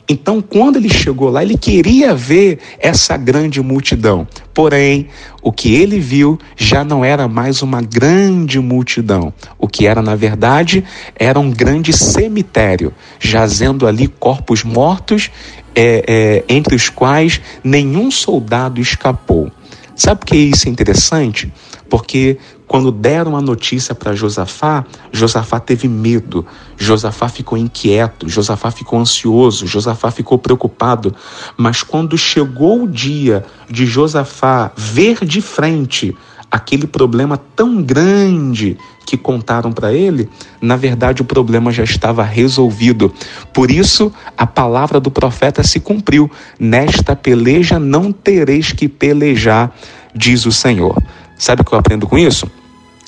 Então, 0.10 0.42
quando 0.42 0.78
ele 0.78 0.90
chegou 0.90 1.30
lá, 1.30 1.44
ele 1.44 1.58
queria 1.58 2.16
ver 2.16 2.60
essa 2.80 3.18
grande 3.18 3.62
multidão. 3.62 4.26
Porém, 4.54 5.08
o 5.42 5.52
que 5.52 5.76
ele 5.76 6.00
viu 6.00 6.40
já 6.56 6.82
não 6.82 7.04
era 7.04 7.28
mais 7.28 7.62
uma 7.62 7.82
grande 7.82 8.58
multidão. 8.58 9.34
O 9.60 9.68
que 9.68 9.86
era, 9.86 10.02
na 10.02 10.16
verdade, 10.16 10.82
era 11.14 11.38
um 11.38 11.52
grande 11.52 11.92
cemitério, 11.92 12.94
jazendo 13.20 13.86
ali 13.86 14.08
corpos 14.08 14.64
mortos, 14.64 15.30
é, 15.80 16.04
é, 16.08 16.44
entre 16.50 16.76
os 16.76 16.90
quais 16.90 17.40
nenhum 17.64 18.10
soldado 18.10 18.82
escapou. 18.82 19.52
Sabe 19.96 20.22
por 20.22 20.26
que 20.26 20.36
isso 20.36 20.68
é 20.68 20.72
interessante? 20.72 21.54
Porque 21.88 22.38
quando 22.68 22.92
deram 22.92 23.38
a 23.38 23.42
notícia 23.42 23.96
para 23.96 24.16
Josafá, 24.16 24.84
Josafá 25.12 25.60
teve 25.60 25.88
medo, 25.88 26.46
Josafá 26.78 27.30
ficou 27.30 27.58
inquieto, 27.58 28.28
Josafá 28.28 28.72
ficou 28.72 29.00
ansioso, 29.00 29.68
Josafá 29.68 30.12
ficou 30.12 30.38
preocupado. 30.38 31.16
Mas 31.56 31.84
quando 31.84 32.18
chegou 32.18 32.84
o 32.84 32.88
dia 32.88 33.46
de 33.70 33.86
Josafá 33.86 34.72
ver 34.76 35.24
de 35.24 35.42
frente 35.42 36.16
aquele 36.52 36.88
problema 36.88 37.38
tão 37.38 37.82
grande 37.82 38.78
que 39.06 39.16
contaram 39.16 39.72
para 39.72 39.94
ele, 39.94 40.30
na 40.62 40.76
verdade 40.76 41.22
o 41.22 41.26
problema 41.26 41.72
já 41.72 41.84
estava 41.84 42.24
resolvido. 42.24 43.14
Por 43.54 43.72
isso, 43.72 44.12
a 44.38 44.46
palavra 44.46 45.00
do 45.00 45.10
profeta 45.10 45.64
se 45.64 45.80
cumpriu: 45.80 46.30
Nesta 46.60 47.16
peleja 47.16 47.80
não 47.80 48.12
tereis 48.12 48.72
que 48.72 48.88
pelejar, 48.88 49.74
diz 50.14 50.46
o 50.46 50.52
Senhor. 50.52 51.02
Sabe 51.38 51.62
o 51.62 51.66
que 51.66 51.74
eu 51.74 51.80
aprendo 51.80 52.08
com 52.08 52.18
isso? 52.18 52.50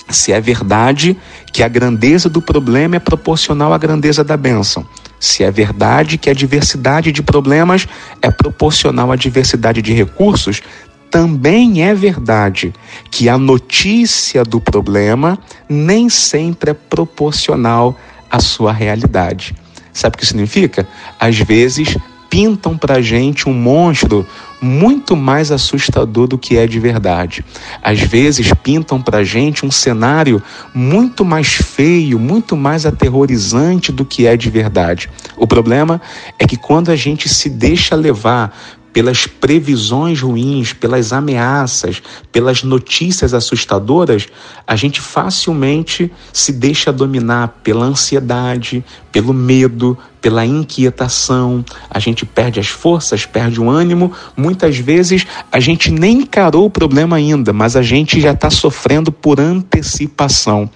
Se 0.10 0.32
é 0.32 0.40
verdade 0.40 1.18
que 1.52 1.62
a 1.62 1.68
grandeza 1.68 2.30
do 2.30 2.42
problema 2.42 2.96
é 2.96 3.00
proporcional 3.00 3.74
à 3.74 3.78
grandeza 3.78 4.24
da 4.24 4.38
bênção. 4.38 4.86
Se 5.20 5.44
é 5.44 5.52
verdade 5.52 6.18
que 6.18 6.30
a 6.30 6.34
diversidade 6.34 7.12
de 7.12 7.22
problemas 7.22 7.88
é 8.22 8.32
proporcional 8.32 9.12
à 9.12 9.16
diversidade 9.16 9.82
de 9.82 9.94
recursos, 9.94 10.62
também 11.10 11.84
é 11.84 11.94
verdade 11.94 12.74
que 13.10 13.28
a 13.28 13.38
notícia 13.38 14.44
do 14.44 14.62
problema 14.62 15.38
nem 15.68 16.10
sempre 16.10 16.72
é 16.72 16.74
proporcional 16.74 17.98
à 18.30 18.40
sua 18.40 18.72
realidade. 18.72 19.56
Sabe 19.92 20.16
o 20.16 20.20
que 20.20 20.26
significa? 20.26 20.88
Às 21.20 21.40
vezes 21.40 21.98
pintam 22.30 22.78
para 22.78 23.02
gente 23.02 23.50
um 23.50 23.54
monstro 23.54 24.26
muito 24.62 25.16
mais 25.16 25.52
assustador 25.52 26.28
do 26.28 26.38
que 26.38 26.58
é 26.58 26.68
de 26.68 26.80
verdade. 26.80 27.44
Às 27.82 28.00
vezes 28.00 28.52
pintam 28.62 29.02
para 29.02 29.24
gente 29.24 29.66
um 29.66 29.72
cenário 29.72 30.42
muito 30.74 31.26
mais 31.26 31.48
feio, 31.48 32.20
muito 32.20 32.56
mais 32.56 32.86
aterrorizante 32.86 33.92
do 33.92 34.06
que 34.06 34.28
é 34.28 34.38
de 34.38 34.50
verdade. 34.50 35.10
O 35.36 35.48
problema 35.48 36.02
é 36.38 36.46
que 36.46 36.58
quando 36.58 36.92
a 36.92 36.96
gente 36.96 37.28
se 37.28 37.50
deixa 37.50 37.96
levar 37.96 38.56
pelas 38.92 39.28
previsões 39.28 40.22
ruins, 40.22 40.74
pelas 40.74 41.14
ameaças, 41.14 42.02
pelas 42.32 42.64
notícias 42.64 43.34
assustadoras, 43.34 44.28
a 44.66 44.76
gente 44.76 45.00
facilmente 45.00 46.12
se 46.34 46.52
deixa 46.52 46.92
dominar 46.92 47.60
pela 47.64 47.86
ansiedade, 47.86 48.84
pelo 49.12 49.34
medo, 49.34 49.98
pela 50.22 50.46
inquietação, 50.46 51.64
a 51.90 52.00
gente 52.00 52.26
perde 52.26 52.60
as 52.60 52.68
forças, 52.68 53.26
perde 53.26 53.62
o 53.62 53.70
ânimo. 53.70 54.12
Muitas 54.36 54.78
vezes 54.78 55.26
a 55.52 55.60
gente 55.60 55.92
nem 55.92 56.20
encarou 56.20 56.66
o 56.66 56.70
problema 56.70 57.16
ainda, 57.16 57.54
mas 57.54 57.76
a 57.76 57.82
gente 57.82 58.20
já 58.20 58.32
está 58.32 58.50
sofrendo 58.50 59.12
por 59.12 59.40
antecipação. 59.40 60.70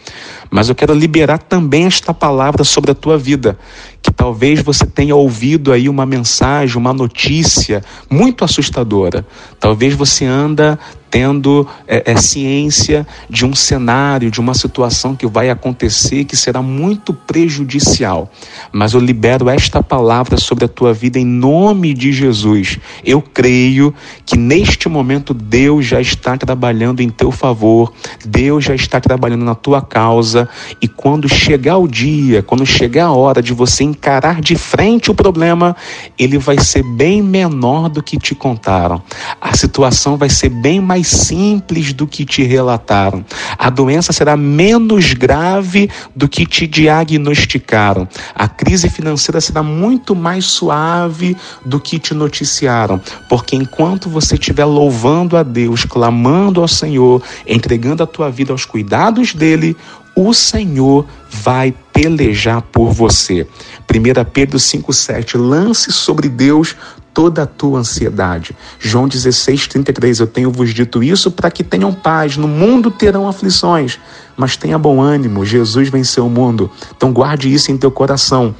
Mas 0.49 0.69
eu 0.69 0.75
quero 0.75 0.93
liberar 0.93 1.39
também 1.39 1.85
esta 1.85 2.13
palavra 2.13 2.63
sobre 2.63 2.91
a 2.91 2.95
tua 2.95 3.17
vida, 3.17 3.57
que 4.01 4.11
talvez 4.11 4.61
você 4.61 4.85
tenha 4.85 5.15
ouvido 5.15 5.71
aí 5.71 5.89
uma 5.89 6.05
mensagem, 6.05 6.77
uma 6.77 6.93
notícia 6.93 7.83
muito 8.09 8.45
assustadora. 8.45 9.25
Talvez 9.59 9.95
você 9.95 10.25
anda 10.25 10.79
tendo 11.13 11.67
é, 11.87 12.11
é, 12.11 12.17
ciência 12.17 13.05
de 13.29 13.45
um 13.45 13.53
cenário, 13.53 14.31
de 14.31 14.39
uma 14.39 14.55
situação 14.55 15.15
que 15.15 15.27
vai 15.27 15.47
acontecer 15.47 16.23
que 16.23 16.35
será 16.35 16.59
muito 16.59 17.13
prejudicial. 17.13 18.31
Mas 18.71 18.93
eu 18.93 18.99
libero 18.99 19.47
esta 19.47 19.83
palavra 19.83 20.37
sobre 20.37 20.65
a 20.65 20.67
tua 20.67 20.91
vida 20.91 21.19
em 21.19 21.25
nome 21.25 21.93
de 21.93 22.11
Jesus. 22.11 22.79
Eu 23.05 23.21
creio 23.21 23.93
que 24.25 24.35
neste 24.35 24.89
momento 24.89 25.35
Deus 25.35 25.85
já 25.85 26.01
está 26.01 26.35
trabalhando 26.35 26.99
em 26.99 27.09
teu 27.11 27.29
favor, 27.31 27.93
Deus 28.25 28.63
já 28.63 28.73
está 28.73 28.99
trabalhando 28.99 29.45
na 29.45 29.53
tua 29.53 29.83
causa, 29.83 30.49
e 30.81 30.87
quando 30.87 31.29
chegar 31.29 31.77
o 31.77 31.87
dia, 31.87 32.41
quando 32.41 32.65
chegar 32.65 33.05
a 33.05 33.11
hora 33.11 33.39
de 33.39 33.53
você 33.53 33.83
encarar 33.83 34.41
de 34.41 34.55
frente 34.55 35.11
o 35.11 35.13
problema, 35.13 35.75
ele 36.17 36.39
vai 36.39 36.57
ser 36.57 36.81
bem 36.81 37.21
menor 37.21 37.87
do 37.87 38.01
que 38.01 38.17
te 38.17 38.33
contaram. 38.33 38.99
A 39.39 39.55
situação 39.55 40.17
vai 40.17 40.29
ser 40.29 40.49
bem 40.49 40.81
mais 40.81 41.02
mais 41.03 41.07
simples 41.07 41.91
do 41.91 42.07
que 42.07 42.25
te 42.25 42.43
relataram. 42.43 43.25
A 43.57 43.69
doença 43.69 44.13
será 44.13 44.37
menos 44.37 45.13
grave 45.13 45.89
do 46.15 46.29
que 46.29 46.45
te 46.45 46.65
diagnosticaram. 46.65 48.07
A 48.33 48.47
crise 48.47 48.89
financeira 48.89 49.41
será 49.41 49.61
muito 49.61 50.15
mais 50.15 50.45
suave 50.45 51.35
do 51.65 51.79
que 51.79 51.99
te 51.99 52.13
noticiaram. 52.13 53.01
Porque 53.29 53.55
enquanto 53.55 54.09
você 54.09 54.35
estiver 54.35 54.65
louvando 54.65 55.35
a 55.35 55.43
Deus, 55.43 55.83
clamando 55.83 56.61
ao 56.61 56.67
Senhor, 56.67 57.21
entregando 57.45 58.01
a 58.01 58.07
tua 58.07 58.31
vida 58.31 58.53
aos 58.53 58.65
cuidados 58.65 59.33
dele, 59.33 59.75
o 60.15 60.33
Senhor 60.33 61.05
vai 61.29 61.73
pelejar 61.91 62.61
por 62.61 62.91
você. 62.91 63.47
1 63.89 64.31
Pedro 64.31 64.57
5,7: 64.57 65.37
lance 65.37 65.91
sobre 65.91 66.29
Deus 66.29 66.75
toda 67.13 67.43
a 67.43 67.45
tua 67.45 67.79
ansiedade. 67.79 68.55
João 68.79 69.07
16, 69.07 69.67
33, 69.67 70.19
eu 70.19 70.27
tenho 70.27 70.51
vos 70.51 70.73
dito 70.73 71.03
isso 71.03 71.29
para 71.31 71.51
que 71.51 71.63
tenham 71.63 71.93
paz. 71.93 72.37
No 72.37 72.47
mundo 72.47 72.89
terão 72.89 73.27
aflições, 73.27 73.99
mas 74.35 74.57
tenha 74.57 74.77
bom 74.77 75.01
ânimo. 75.01 75.45
Jesus 75.45 75.89
venceu 75.89 76.25
o 76.25 76.29
mundo. 76.29 76.71
Então 76.95 77.13
guarde 77.13 77.53
isso 77.53 77.71
em 77.71 77.77
teu 77.77 77.91
coração. 77.91 78.55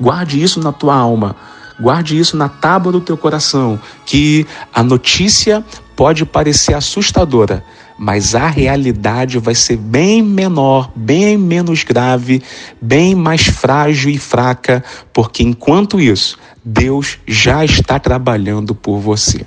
Guarde 0.00 0.42
isso 0.42 0.60
na 0.60 0.72
tua 0.72 0.94
alma. 0.94 1.36
Guarde 1.80 2.18
isso 2.18 2.36
na 2.36 2.48
tábua 2.48 2.92
do 2.92 3.00
teu 3.00 3.16
coração, 3.16 3.80
que 4.04 4.46
a 4.72 4.82
notícia 4.82 5.64
pode 6.02 6.26
parecer 6.26 6.74
assustadora, 6.74 7.64
mas 7.96 8.34
a 8.34 8.48
realidade 8.48 9.38
vai 9.38 9.54
ser 9.54 9.76
bem 9.76 10.20
menor, 10.20 10.90
bem 10.96 11.38
menos 11.38 11.84
grave, 11.84 12.42
bem 12.80 13.14
mais 13.14 13.42
frágil 13.42 14.10
e 14.10 14.18
fraca, 14.18 14.82
porque 15.12 15.44
enquanto 15.44 16.00
isso, 16.00 16.36
Deus 16.64 17.20
já 17.24 17.64
está 17.64 18.00
trabalhando 18.00 18.74
por 18.74 18.98
você. 18.98 19.46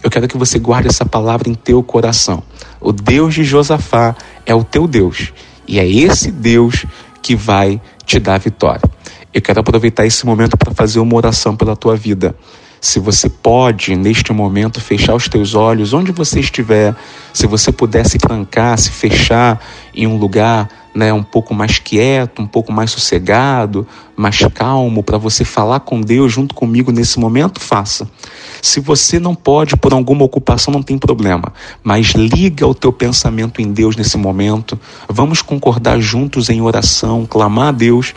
Eu 0.00 0.08
quero 0.08 0.28
que 0.28 0.38
você 0.38 0.56
guarde 0.56 0.86
essa 0.86 1.04
palavra 1.04 1.50
em 1.50 1.54
teu 1.54 1.82
coração. 1.82 2.44
O 2.80 2.92
Deus 2.92 3.34
de 3.34 3.42
Josafá 3.42 4.14
é 4.46 4.54
o 4.54 4.62
teu 4.62 4.86
Deus, 4.86 5.32
e 5.66 5.80
é 5.80 5.88
esse 5.88 6.30
Deus 6.30 6.86
que 7.20 7.34
vai 7.34 7.82
te 8.06 8.20
dar 8.20 8.38
vitória. 8.38 8.88
Eu 9.34 9.42
quero 9.42 9.58
aproveitar 9.58 10.06
esse 10.06 10.24
momento 10.24 10.56
para 10.56 10.72
fazer 10.72 11.00
uma 11.00 11.16
oração 11.16 11.56
pela 11.56 11.74
tua 11.74 11.96
vida. 11.96 12.36
Se 12.80 13.00
você 13.00 13.28
pode, 13.28 13.96
neste 13.96 14.32
momento, 14.32 14.80
fechar 14.80 15.14
os 15.14 15.28
teus 15.28 15.54
olhos, 15.54 15.92
onde 15.92 16.12
você 16.12 16.40
estiver, 16.40 16.94
se 17.32 17.46
você 17.46 17.72
pudesse 17.72 18.18
trancar, 18.18 18.78
se 18.78 18.90
fechar 18.90 19.60
em 19.94 20.06
um 20.06 20.16
lugar 20.16 20.68
né, 20.94 21.12
um 21.12 21.22
pouco 21.22 21.54
mais 21.54 21.78
quieto, 21.78 22.42
um 22.42 22.46
pouco 22.46 22.72
mais 22.72 22.90
sossegado, 22.90 23.86
mais 24.16 24.38
calmo, 24.52 25.02
para 25.02 25.16
você 25.16 25.44
falar 25.44 25.80
com 25.80 26.00
Deus 26.00 26.32
junto 26.32 26.54
comigo 26.54 26.90
nesse 26.90 27.20
momento, 27.20 27.60
faça. 27.60 28.08
Se 28.60 28.80
você 28.80 29.20
não 29.20 29.34
pode 29.34 29.76
por 29.76 29.92
alguma 29.92 30.24
ocupação, 30.24 30.72
não 30.74 30.82
tem 30.82 30.98
problema, 30.98 31.52
mas 31.84 32.08
liga 32.08 32.66
o 32.66 32.74
teu 32.74 32.92
pensamento 32.92 33.62
em 33.62 33.72
Deus 33.72 33.94
nesse 33.94 34.16
momento. 34.16 34.78
Vamos 35.08 35.40
concordar 35.40 36.00
juntos 36.00 36.50
em 36.50 36.60
oração, 36.60 37.24
clamar 37.26 37.68
a 37.68 37.72
Deus, 37.72 38.12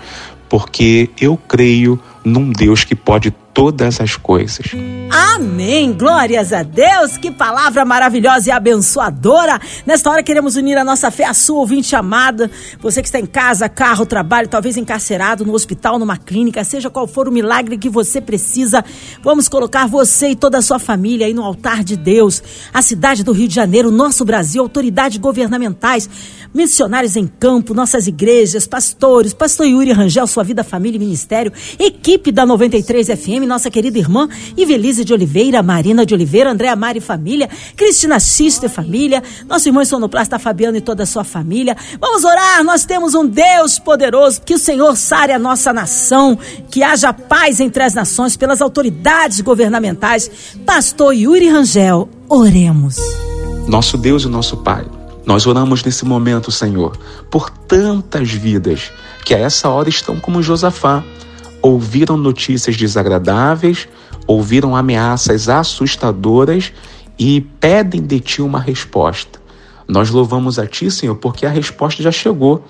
porque 0.50 1.10
eu 1.19 1.38
creio 1.38 2.00
num 2.26 2.52
Deus 2.52 2.84
que 2.84 2.95
pode 2.95 3.32
todas 3.53 3.99
as 3.99 4.15
coisas. 4.15 4.67
Amém! 5.09 5.93
Glórias 5.93 6.53
a 6.53 6.63
Deus! 6.63 7.17
Que 7.17 7.31
palavra 7.31 7.83
maravilhosa 7.83 8.49
e 8.49 8.51
abençoadora! 8.51 9.59
Nesta 9.85 10.09
hora 10.09 10.23
queremos 10.23 10.55
unir 10.55 10.77
a 10.77 10.83
nossa 10.83 11.11
fé 11.11 11.25
à 11.25 11.33
sua 11.33 11.57
ouvinte 11.57 11.95
amada. 11.95 12.49
Você 12.79 13.01
que 13.01 13.07
está 13.07 13.19
em 13.19 13.25
casa, 13.25 13.67
carro, 13.67 14.05
trabalho, 14.05 14.47
talvez 14.47 14.77
encarcerado, 14.77 15.45
no 15.45 15.53
hospital, 15.53 15.99
numa 15.99 16.17
clínica, 16.17 16.63
seja 16.63 16.89
qual 16.89 17.07
for 17.07 17.27
o 17.27 17.31
milagre 17.31 17.77
que 17.77 17.89
você 17.89 18.21
precisa, 18.21 18.83
vamos 19.21 19.49
colocar 19.49 19.87
você 19.87 20.29
e 20.29 20.35
toda 20.35 20.57
a 20.57 20.61
sua 20.61 20.79
família 20.79 21.27
aí 21.27 21.33
no 21.33 21.43
altar 21.43 21.83
de 21.83 21.97
Deus. 21.97 22.41
A 22.73 22.81
cidade 22.81 23.23
do 23.23 23.31
Rio 23.31 23.47
de 23.47 23.55
Janeiro, 23.55 23.91
nosso 23.91 24.23
Brasil, 24.23 24.61
autoridades 24.61 25.17
governamentais, 25.17 26.09
missionários 26.53 27.15
em 27.15 27.27
campo, 27.27 27.73
nossas 27.73 28.07
igrejas, 28.07 28.67
pastores, 28.67 29.33
pastor 29.33 29.65
Yuri 29.65 29.91
Rangel, 29.91 30.27
sua 30.27 30.43
vida, 30.43 30.63
família 30.63 30.97
e 30.97 30.99
ministério, 30.99 31.51
equipe 31.79 32.31
da 32.31 32.45
93 32.45 33.07
FM 33.07 33.40
FM, 33.41 33.47
nossa 33.47 33.69
querida 33.69 33.97
irmã 33.97 34.27
Ivelise 34.56 35.04
de 35.04 35.13
Oliveira, 35.13 35.63
Marina 35.63 36.06
de 36.06 36.13
Oliveira, 36.13 36.51
Andréa 36.51 36.75
Mari 36.75 36.99
Família, 36.99 37.49
Cristina 37.75 38.19
Xista 38.19 38.67
e 38.67 38.69
Família, 38.69 39.23
nosso 39.47 39.67
irmão 39.67 39.84
sonoplasta 39.84 40.38
Fabiano 40.38 40.77
e 40.77 40.82
toda 40.82 41.04
a 41.04 41.06
sua 41.06 41.23
família. 41.23 41.75
Vamos 41.99 42.23
orar, 42.23 42.63
nós 42.63 42.86
temos 42.86 43.15
um 43.15 43.25
Deus 43.25 43.80
poderoso, 43.80 44.41
que 44.41 44.54
o 44.54 44.60
Senhor 44.60 44.95
sare 44.95 45.34
a 45.34 45.39
nossa 45.39 45.73
nação, 45.73 46.38
que 46.69 46.84
haja 46.84 47.12
paz 47.13 47.60
entre 47.60 47.84
as 47.84 47.93
nações 47.93 48.38
pelas 48.38 48.62
autoridades 48.62 49.41
governamentais. 49.41 50.30
Pastor 50.65 51.13
Yuri 51.13 51.49
Rangel, 51.49 52.10
oremos. 52.30 52.97
Nosso 53.67 53.97
Deus 53.97 54.23
e 54.23 54.27
nosso 54.27 54.58
Pai, 54.58 54.86
nós 55.25 55.45
oramos 55.45 55.84
nesse 55.84 56.06
momento, 56.06 56.51
Senhor, 56.51 56.97
por 57.30 57.49
tantas 57.49 58.32
vidas 58.32 58.91
que 59.23 59.34
a 59.34 59.39
essa 59.39 59.69
hora 59.69 59.88
estão 59.88 60.19
como 60.19 60.41
Josafá, 60.41 61.04
ouviram 61.62 62.17
notícias 62.17 62.76
desagradáveis, 62.76 63.88
ouviram 64.26 64.76
ameaças 64.76 65.50
assustadoras 65.50 66.71
e 67.17 67.41
pedem 67.60 68.02
de 68.02 68.19
ti 68.19 68.41
uma 68.41 68.60
resposta. 68.60 69.39
Nós 69.88 70.10
louvamos 70.10 70.58
a 70.58 70.65
ti, 70.65 70.89
Senhor, 70.89 71.15
porque 71.15 71.45
a 71.45 71.50
resposta 71.50 72.02
já 72.02 72.12
chegou. 72.12 72.63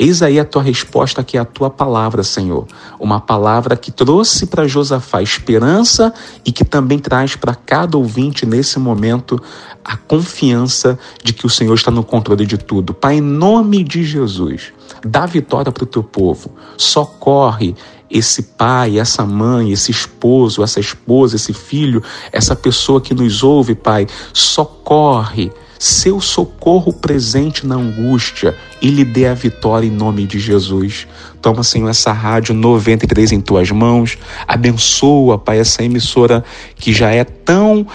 Eis 0.00 0.22
aí 0.22 0.38
a 0.38 0.44
tua 0.44 0.62
resposta, 0.62 1.24
que 1.24 1.36
é 1.36 1.40
a 1.40 1.44
tua 1.44 1.68
palavra, 1.68 2.22
Senhor. 2.22 2.68
Uma 3.00 3.20
palavra 3.20 3.76
que 3.76 3.90
trouxe 3.90 4.46
para 4.46 4.68
Josafá 4.68 5.20
esperança 5.20 6.14
e 6.44 6.52
que 6.52 6.64
também 6.64 7.00
traz 7.00 7.34
para 7.34 7.52
cada 7.52 7.98
ouvinte 7.98 8.46
nesse 8.46 8.78
momento 8.78 9.42
a 9.84 9.96
confiança 9.96 10.96
de 11.24 11.32
que 11.32 11.44
o 11.44 11.50
Senhor 11.50 11.74
está 11.74 11.90
no 11.90 12.04
controle 12.04 12.46
de 12.46 12.56
tudo. 12.56 12.94
Pai, 12.94 13.16
em 13.16 13.20
nome 13.20 13.82
de 13.82 14.04
Jesus, 14.04 14.72
dá 15.04 15.26
vitória 15.26 15.72
para 15.72 15.82
o 15.82 15.86
teu 15.86 16.04
povo. 16.04 16.52
Socorre 16.76 17.74
esse 18.10 18.42
pai, 18.42 18.98
essa 18.98 19.24
mãe, 19.24 19.72
esse 19.72 19.90
esposo, 19.90 20.62
essa 20.62 20.80
esposa, 20.80 21.36
esse 21.36 21.52
filho, 21.52 22.02
essa 22.32 22.56
pessoa 22.56 23.00
que 23.00 23.14
nos 23.14 23.42
ouve, 23.42 23.74
Pai, 23.74 24.06
socorre 24.32 25.50
seu 25.78 26.20
socorro 26.20 26.92
presente 26.92 27.66
na 27.66 27.76
angústia 27.76 28.56
e 28.82 28.90
lhe 28.90 29.04
dê 29.04 29.26
a 29.26 29.34
vitória 29.34 29.86
em 29.86 29.90
nome 29.90 30.26
de 30.26 30.38
Jesus. 30.38 31.06
Toma, 31.40 31.62
Senhor, 31.62 31.88
essa 31.88 32.12
rádio 32.12 32.52
93 32.54 33.32
em 33.32 33.40
tuas 33.40 33.70
mãos. 33.70 34.18
Abençoa, 34.46 35.38
Pai, 35.38 35.60
essa 35.60 35.84
emissora 35.84 36.44
que 36.74 36.92
já 36.92 37.10
é 37.10 37.22
tão 37.22 37.86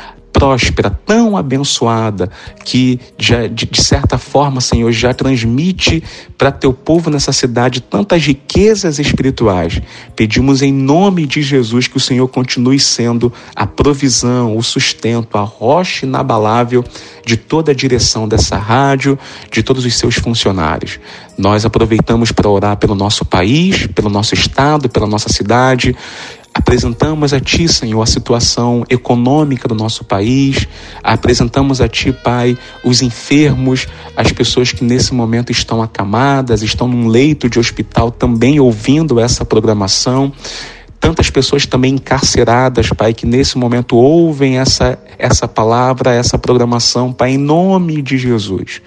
próspera, 0.44 0.90
tão 0.90 1.38
abençoada, 1.38 2.30
que 2.66 3.00
já, 3.18 3.48
de, 3.48 3.66
de 3.66 3.82
certa 3.82 4.18
forma, 4.18 4.60
Senhor, 4.60 4.92
já 4.92 5.14
transmite 5.14 6.04
para 6.38 6.52
teu 6.52 6.74
povo 6.74 7.10
nessa 7.10 7.32
cidade 7.32 7.80
tantas 7.80 8.26
riquezas 8.26 9.00
espirituais. 9.00 9.82
Pedimos 10.18 10.62
em 10.62 10.74
nome 10.74 11.26
de 11.26 11.42
Jesus 11.42 11.88
que 11.88 11.96
o 11.96 12.00
Senhor 12.00 12.28
continue 12.28 12.78
sendo 12.78 13.32
a 13.56 13.66
provisão, 13.66 14.58
o 14.58 14.62
sustento, 14.62 15.38
a 15.38 15.44
rocha 15.44 16.06
inabalável 16.06 16.84
de 17.26 17.38
toda 17.38 17.72
a 17.72 17.76
direção 17.76 18.28
dessa 18.28 18.58
rádio, 18.58 19.18
de 19.50 19.64
todos 19.64 19.86
os 19.86 19.96
seus 19.96 20.16
funcionários. 20.16 21.00
Nós 21.38 21.64
aproveitamos 21.64 22.34
para 22.34 22.50
orar 22.50 22.76
pelo 22.76 22.96
nosso 22.96 23.24
país, 23.24 23.88
pelo 23.88 24.10
nosso 24.10 24.34
estado, 24.34 24.90
pela 24.90 25.08
nossa 25.08 25.30
cidade 25.30 25.96
Apresentamos 26.54 27.34
a 27.34 27.40
Ti, 27.40 27.68
Senhor, 27.68 28.02
a 28.02 28.06
situação 28.06 28.86
econômica 28.90 29.68
do 29.68 29.74
nosso 29.74 30.04
país. 30.04 30.68
Apresentamos 31.02 31.82
a 31.82 31.88
Ti, 31.88 32.14
Pai, 32.14 32.56
os 32.84 33.02
enfermos, 33.02 33.88
as 34.16 34.32
pessoas 34.32 34.72
que 34.72 34.84
nesse 34.84 35.14
momento 35.14 35.52
estão 35.52 35.82
acamadas, 35.82 36.62
estão 36.62 36.88
num 36.88 37.08
leito 37.08 37.50
de 37.50 37.58
hospital 37.58 38.12
também 38.12 38.60
ouvindo 38.60 39.20
essa 39.20 39.44
programação 39.44 40.32
tantas 41.00 41.30
pessoas 41.30 41.66
também 41.66 41.96
encarceradas, 41.96 42.88
Pai, 42.92 43.14
que 43.14 43.26
nesse 43.26 43.58
momento 43.58 43.98
ouvem 43.98 44.58
essa, 44.58 44.98
essa 45.20 45.50
palavra, 45.50 46.14
essa 46.14 46.38
programação, 46.38 47.12
Pai, 47.12 47.32
em 47.32 47.38
nome 47.38 48.02
de 48.02 48.18
Jesus 48.18 48.82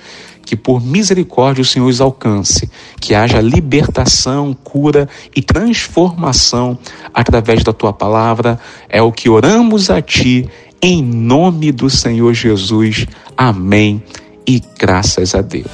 que 0.46 0.56
por 0.56 0.80
misericórdia 0.80 1.61
o 1.61 1.64
Senhor 1.64 1.88
os 1.88 2.00
alcance, 2.00 2.70
que 3.00 3.14
haja 3.14 3.40
libertação, 3.40 4.54
cura 4.54 5.09
e 5.35 5.42
transformação 5.42 6.78
através 7.12 7.64
da 7.64 7.72
tua 7.72 7.92
palavra. 7.92 8.59
É 8.88 9.02
o 9.02 9.11
que 9.11 9.28
oramos 9.28 9.90
a 9.90 10.00
ti, 10.00 10.48
em 10.80 11.02
nome 11.02 11.72
do 11.72 11.90
Senhor 11.90 12.32
Jesus. 12.32 13.06
Amém. 13.37 14.02
E 14.46 14.62
graças 14.78 15.35
a 15.35 15.42
Deus. 15.42 15.66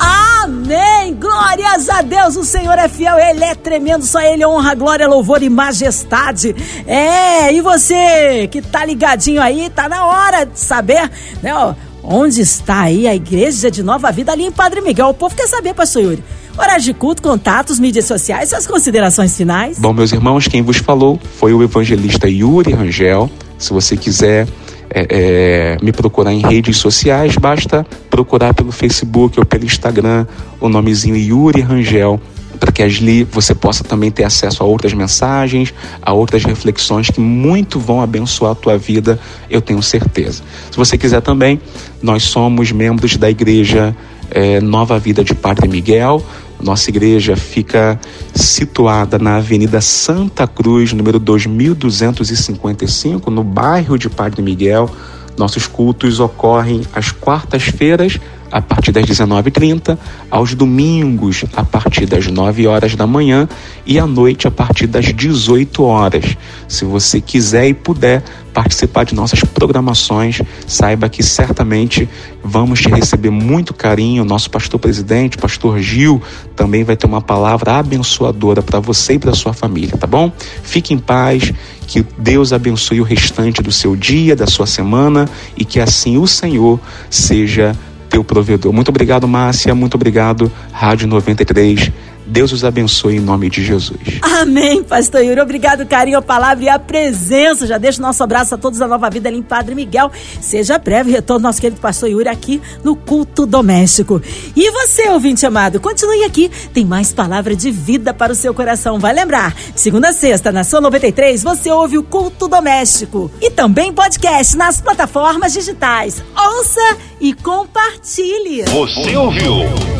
Amém! 0.00 1.14
Glórias 1.14 1.88
a 1.88 2.02
Deus, 2.02 2.36
o 2.36 2.44
Senhor 2.44 2.78
é 2.78 2.88
fiel, 2.88 3.16
Ele 3.18 3.44
é 3.44 3.54
tremendo, 3.54 4.04
só 4.04 4.20
Ele 4.20 4.44
honra, 4.44 4.74
glória, 4.74 5.06
louvor 5.06 5.42
e 5.42 5.48
majestade. 5.48 6.54
É, 6.86 7.52
e 7.52 7.60
você 7.60 8.48
que 8.50 8.60
tá 8.60 8.84
ligadinho 8.84 9.40
aí, 9.40 9.70
tá 9.70 9.88
na 9.88 10.06
hora 10.06 10.44
de 10.44 10.58
saber, 10.58 11.10
né? 11.42 11.54
Ó, 11.54 11.74
Onde 12.10 12.40
está 12.40 12.80
aí 12.80 13.06
a 13.06 13.14
igreja 13.14 13.70
de 13.70 13.82
Nova 13.82 14.10
Vida 14.10 14.32
ali 14.32 14.42
em 14.42 14.50
Padre 14.50 14.80
Miguel? 14.80 15.08
O 15.08 15.14
povo 15.14 15.36
quer 15.36 15.46
saber, 15.46 15.74
pastor 15.74 16.02
Yuri. 16.02 16.24
Horário 16.56 16.82
de 16.82 16.94
culto, 16.94 17.20
contatos, 17.20 17.78
mídias 17.78 18.06
sociais, 18.06 18.48
suas 18.48 18.66
considerações 18.66 19.36
finais. 19.36 19.78
Bom, 19.78 19.92
meus 19.92 20.10
irmãos, 20.10 20.48
quem 20.48 20.62
vos 20.62 20.78
falou 20.78 21.20
foi 21.36 21.52
o 21.52 21.62
evangelista 21.62 22.26
Yuri 22.26 22.72
Rangel. 22.72 23.30
Se 23.58 23.74
você 23.74 23.94
quiser 23.94 24.48
é, 24.88 25.06
é, 25.10 25.76
me 25.82 25.92
procurar 25.92 26.32
em 26.32 26.40
redes 26.40 26.78
sociais, 26.78 27.36
basta 27.36 27.86
procurar 28.08 28.54
pelo 28.54 28.72
Facebook 28.72 29.38
ou 29.38 29.44
pelo 29.44 29.66
Instagram 29.66 30.26
o 30.58 30.70
nomezinho 30.70 31.14
Yuri 31.14 31.60
Rangel 31.60 32.18
para 32.58 32.72
que 32.72 32.82
ali 32.82 33.24
você 33.24 33.54
possa 33.54 33.84
também 33.84 34.10
ter 34.10 34.24
acesso 34.24 34.62
a 34.62 34.66
outras 34.66 34.92
mensagens, 34.92 35.72
a 36.02 36.12
outras 36.12 36.44
reflexões 36.44 37.10
que 37.10 37.20
muito 37.20 37.78
vão 37.78 38.02
abençoar 38.02 38.52
a 38.52 38.54
tua 38.54 38.76
vida, 38.76 39.18
eu 39.48 39.60
tenho 39.60 39.82
certeza. 39.82 40.42
Se 40.70 40.76
você 40.76 40.98
quiser 40.98 41.22
também, 41.22 41.60
nós 42.02 42.24
somos 42.24 42.72
membros 42.72 43.16
da 43.16 43.30
igreja 43.30 43.96
é, 44.30 44.60
Nova 44.60 44.98
Vida 44.98 45.24
de 45.24 45.34
Padre 45.34 45.68
Miguel. 45.68 46.22
Nossa 46.60 46.90
igreja 46.90 47.36
fica 47.36 47.98
situada 48.34 49.16
na 49.18 49.36
Avenida 49.36 49.80
Santa 49.80 50.44
Cruz, 50.46 50.92
número 50.92 51.18
2255, 51.20 53.30
no 53.30 53.44
bairro 53.44 53.96
de 53.96 54.10
Padre 54.10 54.42
Miguel. 54.42 54.90
Nossos 55.36 55.68
cultos 55.68 56.18
ocorrem 56.18 56.82
às 56.92 57.12
quartas-feiras, 57.12 58.18
a 58.50 58.60
partir 58.60 58.92
das 58.92 59.04
19h30, 59.04 59.98
aos 60.30 60.54
domingos 60.54 61.44
a 61.54 61.64
partir 61.64 62.06
das 62.06 62.26
9 62.26 62.66
horas 62.66 62.94
da 62.94 63.06
manhã 63.06 63.48
e 63.86 63.98
à 63.98 64.06
noite 64.06 64.46
a 64.46 64.50
partir 64.50 64.86
das 64.86 65.06
18 65.06 65.82
horas. 65.82 66.36
Se 66.66 66.84
você 66.84 67.20
quiser 67.20 67.68
e 67.68 67.74
puder 67.74 68.22
participar 68.52 69.04
de 69.04 69.14
nossas 69.14 69.40
programações, 69.40 70.42
saiba 70.66 71.08
que 71.08 71.22
certamente 71.22 72.08
vamos 72.42 72.80
te 72.80 72.88
receber 72.88 73.30
muito 73.30 73.72
carinho. 73.72 74.24
Nosso 74.24 74.50
pastor 74.50 74.80
presidente, 74.80 75.38
pastor 75.38 75.78
Gil, 75.78 76.20
também 76.56 76.82
vai 76.82 76.96
ter 76.96 77.06
uma 77.06 77.20
palavra 77.20 77.76
abençoadora 77.76 78.60
para 78.60 78.80
você 78.80 79.14
e 79.14 79.18
para 79.18 79.32
sua 79.32 79.52
família, 79.52 79.96
tá 79.96 80.06
bom? 80.06 80.32
Fique 80.62 80.92
em 80.92 80.98
paz, 80.98 81.52
que 81.86 82.04
Deus 82.18 82.52
abençoe 82.52 83.00
o 83.00 83.04
restante 83.04 83.62
do 83.62 83.70
seu 83.70 83.94
dia, 83.94 84.34
da 84.34 84.46
sua 84.46 84.66
semana 84.66 85.28
e 85.56 85.64
que 85.64 85.78
assim 85.78 86.18
o 86.18 86.26
Senhor 86.26 86.80
seja 87.08 87.76
teu 88.08 88.24
provedor. 88.24 88.72
Muito 88.72 88.88
obrigado, 88.88 89.26
Márcia. 89.28 89.74
Muito 89.74 89.94
obrigado, 89.94 90.50
Rádio 90.72 91.06
93. 91.06 91.92
Deus 92.28 92.52
os 92.52 92.62
abençoe 92.62 93.16
em 93.16 93.20
nome 93.20 93.48
de 93.48 93.64
Jesus. 93.64 93.98
Amém, 94.20 94.82
pastor 94.82 95.24
Yuri. 95.24 95.40
Obrigado, 95.40 95.86
carinho, 95.86 96.18
a 96.18 96.22
palavra 96.22 96.64
e 96.64 96.68
a 96.68 96.78
presença. 96.78 97.66
Já 97.66 97.78
deixo 97.78 98.02
nosso 98.02 98.22
abraço 98.22 98.54
a 98.54 98.58
todos 98.58 98.78
da 98.78 98.86
Nova 98.86 99.08
Vida 99.08 99.28
ali 99.28 99.38
em 99.38 99.42
Padre 99.42 99.74
Miguel. 99.74 100.12
Seja 100.40 100.78
breve 100.78 101.10
retorno 101.10 101.44
nosso 101.44 101.60
querido 101.60 101.80
pastor 101.80 102.10
Yuri 102.10 102.28
aqui 102.28 102.60
no 102.84 102.94
culto 102.94 103.46
doméstico. 103.46 104.20
E 104.54 104.70
você, 104.70 105.08
ouvinte 105.08 105.46
amado, 105.46 105.80
continue 105.80 106.24
aqui. 106.24 106.50
Tem 106.72 106.84
mais 106.84 107.12
palavra 107.12 107.56
de 107.56 107.70
vida 107.70 108.12
para 108.12 108.32
o 108.32 108.36
seu 108.36 108.52
coração. 108.52 108.98
Vai 108.98 109.14
lembrar, 109.14 109.56
segunda 109.74 110.10
a 110.10 110.12
sexta, 110.12 110.52
na 110.52 110.64
sua 110.64 110.80
93, 110.80 111.42
você 111.42 111.70
ouve 111.70 111.96
o 111.96 112.02
culto 112.02 112.46
doméstico. 112.46 113.30
E 113.40 113.50
também 113.50 113.92
podcast 113.92 114.54
nas 114.56 114.80
plataformas 114.80 115.54
digitais. 115.54 116.22
Ouça 116.36 116.98
e 117.20 117.32
compartilhe. 117.32 118.64
Você 118.64 119.16
ouviu? 119.16 119.54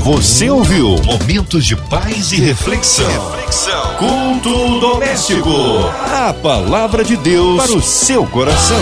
Você 0.05 0.51
ouviu? 0.51 0.97
Momentos 1.05 1.65
de 1.65 1.77
paz 1.77 2.18
e 2.19 2.41
reflexão. 2.41 3.07
reflexão. 3.31 3.95
Culto 3.97 4.81
doméstico. 4.81 5.51
A 6.13 6.35
palavra 6.35 7.05
de 7.05 7.17
Deus 7.17 7.63
para 7.65 7.77
o 7.77 7.81
seu 7.81 8.27
coração. 8.27 8.77